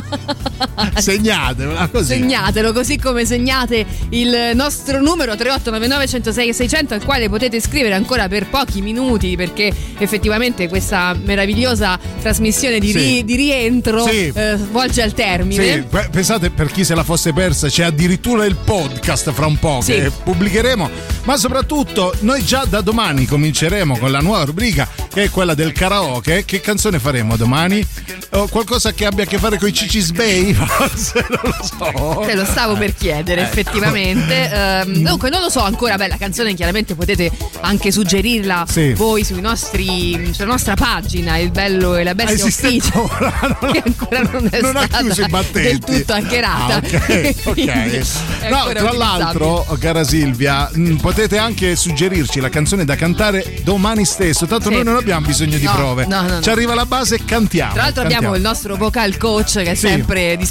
[0.97, 2.13] Segnatevela così.
[2.13, 8.27] Segnatelo così come segnate il nostro numero 3899 106 600 al quale potete scrivere ancora
[8.27, 12.97] per pochi minuti perché effettivamente questa meravigliosa trasmissione di, Sì.
[12.97, 14.31] ri- di rientro Sì.
[14.33, 15.63] eh, volge al termine.
[15.63, 19.57] Sì, pe- pensate per chi se la fosse persa, c'è addirittura il podcast fra un
[19.57, 20.89] po' che pubblicheremo,
[21.23, 25.71] ma soprattutto noi già da domani cominceremo con la nuova rubrica che è quella del
[25.71, 26.45] karaoke.
[26.45, 27.85] Che canzone faremo domani?
[28.31, 30.55] O qualcosa che abbia a che fare con i Cicis Bay?
[30.77, 32.23] Forse non lo so.
[32.25, 33.49] Te lo stavo per chiedere, Ecco.
[33.51, 34.49] effettivamente.
[34.61, 35.95] Ehm, dunque, non lo so ancora.
[35.97, 37.31] Beh, la canzone chiaramente potete
[37.61, 38.93] anche suggerirla Sì.
[38.93, 43.57] voi sui nostri, sulla nostra pagina, Il Bello e la Bestia esiste Official.
[43.71, 45.61] che ancora non è non ha stata chiuso i battenti.
[45.61, 46.75] del tutto hackerata.
[46.75, 47.53] Ah, ok, ok.
[47.53, 52.95] Quindi è No, ancora tra l'altro, cara Silvia, mh, potete anche suggerirci la canzone da
[52.95, 54.45] cantare domani stesso.
[54.47, 54.75] Tanto Sì.
[54.75, 56.05] noi non abbiamo bisogno di No, prove.
[56.07, 56.41] no, no, no.
[56.41, 57.73] Ci arriva la base e cantiamo.
[57.73, 58.27] Tra l'altro cantiamo.
[58.27, 59.87] abbiamo il nostro vocal coach che è Sì.
[59.87, 60.49] sempre disponibile,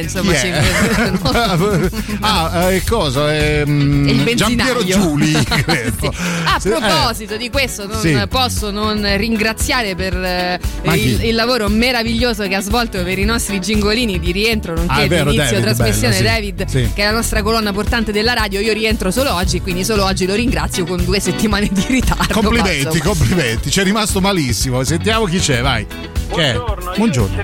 [0.00, 0.62] insomma, Chi ci- è?
[2.20, 3.34] ah, eh, cosa?
[3.34, 4.34] Ehm.
[4.34, 6.12] Giampiero Giuli, credo.
[6.44, 6.70] A Sì, eh.
[6.72, 8.20] proposito di questo, non Sì.
[8.28, 10.60] posso non ringraziare per eh,
[10.94, 15.06] il, il lavoro meraviglioso che ha svolto per i nostri gingolini di rientro, nonché Ah,
[15.06, 16.34] vero, di inizio David, trasmissione bello, sì.
[16.34, 16.90] David, Sì.
[16.94, 18.60] che è la nostra colonna portante della radio.
[18.60, 22.32] Io rientro solo oggi, quindi solo oggi lo ringrazio con due settimane di ritardo.
[22.32, 23.70] Complimenti, ma complimenti.
[23.70, 24.82] Ci è rimasto malissimo.
[24.84, 25.86] Sentiamo chi c'è, vai.
[25.86, 26.52] Che?
[26.52, 27.42] Buongiorno, io Buongiorno.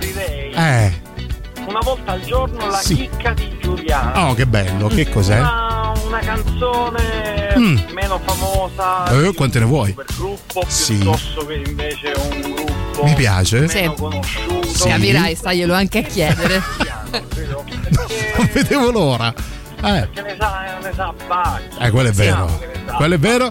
[0.55, 1.09] Eh.
[1.71, 2.95] Una volta al giorno la Sì.
[2.97, 4.29] chicca di Giuliano.
[4.31, 4.89] Oh, che bello.
[4.89, 5.39] Che cos'è?
[5.39, 7.79] Una, una canzone Mm.
[7.93, 9.93] meno famosa, Eh, quante ne vuoi?
[9.93, 10.95] per gruppo, Sì.
[10.97, 13.61] piuttosto che invece un gruppo Mi piace.
[13.61, 13.93] meno Sì.
[13.97, 14.69] conosciuto.
[14.69, 14.89] Sì.
[14.89, 16.63] Capirai, staglielo anche a chiedere.
[18.37, 19.33] Non vedevo l'ora.
[19.83, 21.77] Eh, Che ne sa, ne sa Bacchi.
[21.85, 22.61] eh, quello è vero.
[22.97, 23.49] Quello è vero.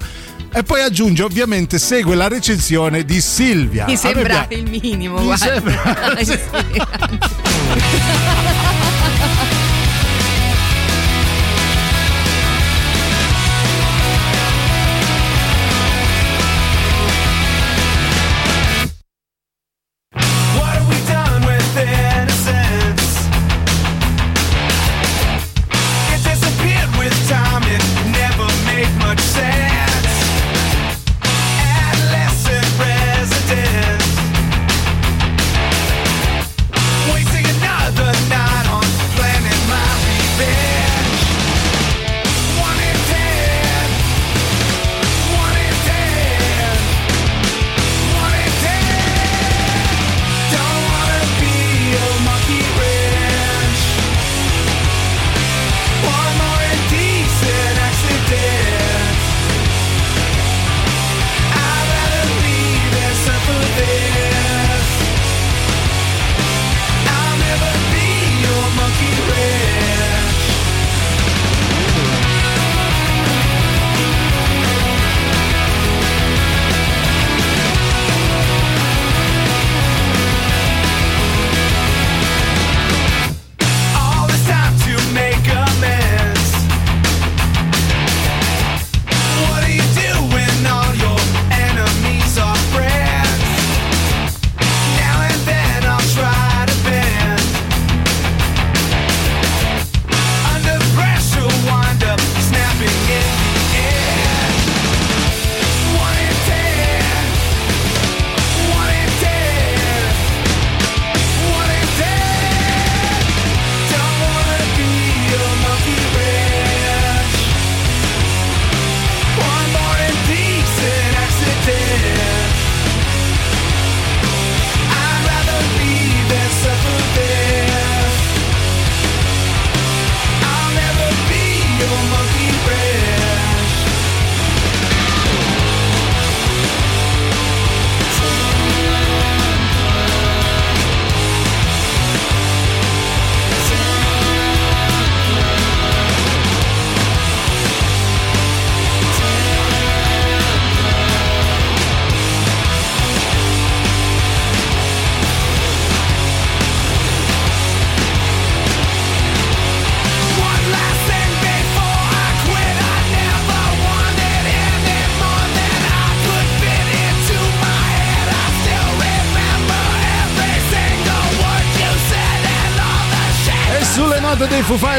[0.51, 3.85] E poi aggiunge, ovviamente, segue la recensione di Silvia.
[3.85, 5.45] Mi sembra il minimo, Mi guarda.
[5.45, 6.39] sembra- Sì.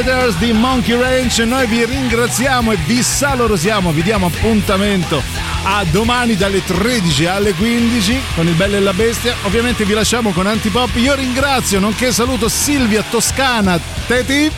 [0.01, 5.23] Fighters di Monkey Ranch noi vi ringraziamo e vi salorosiamo, vi diamo appuntamento
[5.63, 9.35] a domani dalle 13 alle 15 con il Bello e la Bestia.
[9.43, 10.97] Ovviamente vi lasciamo con Antipop.
[10.97, 14.51] Io ringrazio, nonché saluto Silvia Toscana Teti.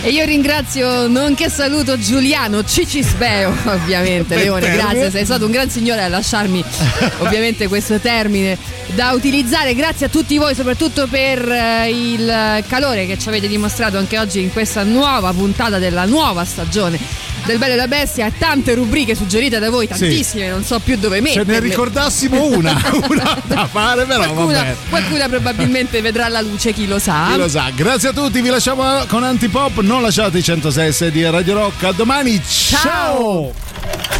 [0.00, 4.36] E io ringrazio, nonché saluto Giuliano Cicisbeo, ovviamente.
[4.36, 4.82] Bel Leone, termine.
[4.82, 6.64] grazie, sei stato un gran signore a lasciarmi
[7.18, 8.56] ovviamente questo termine
[8.94, 9.74] da utilizzare.
[9.74, 14.40] Grazie a tutti voi, soprattutto per eh, il calore che ci avete dimostrato anche oggi
[14.40, 18.30] in questa nuova puntata della nuova stagione del Bello e la Bestia.
[18.36, 21.52] Tante rubriche suggerite da voi, tantissime, non so più dove Se metterle.
[21.52, 22.72] ne ricordassimo una,
[23.08, 24.76] una da fare, però va Qualcuna, bene.
[24.88, 27.28] qualcuna probabilmente vedrà la luce, chi lo sa.
[27.32, 27.70] Chi lo sa.
[27.74, 29.80] Grazie a tutti, vi lasciamo con Antipop.
[29.80, 31.82] Non lasciate i 106 e di Radio Rock.
[31.84, 33.52] A domani, ciao.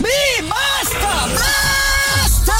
[0.01, 1.27] Mi basta!
[1.27, 2.55] Basta!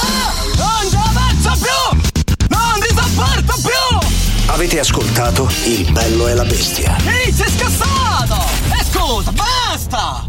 [0.55, 2.47] Non ci avanzo più!
[2.49, 4.07] Non sopporto più!
[4.47, 6.95] Avete ascoltato Il bello e la bestia.
[7.05, 8.43] Ehi, sei scassato!
[8.79, 10.28] E scusa, basta!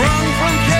[0.00, 0.79] Run from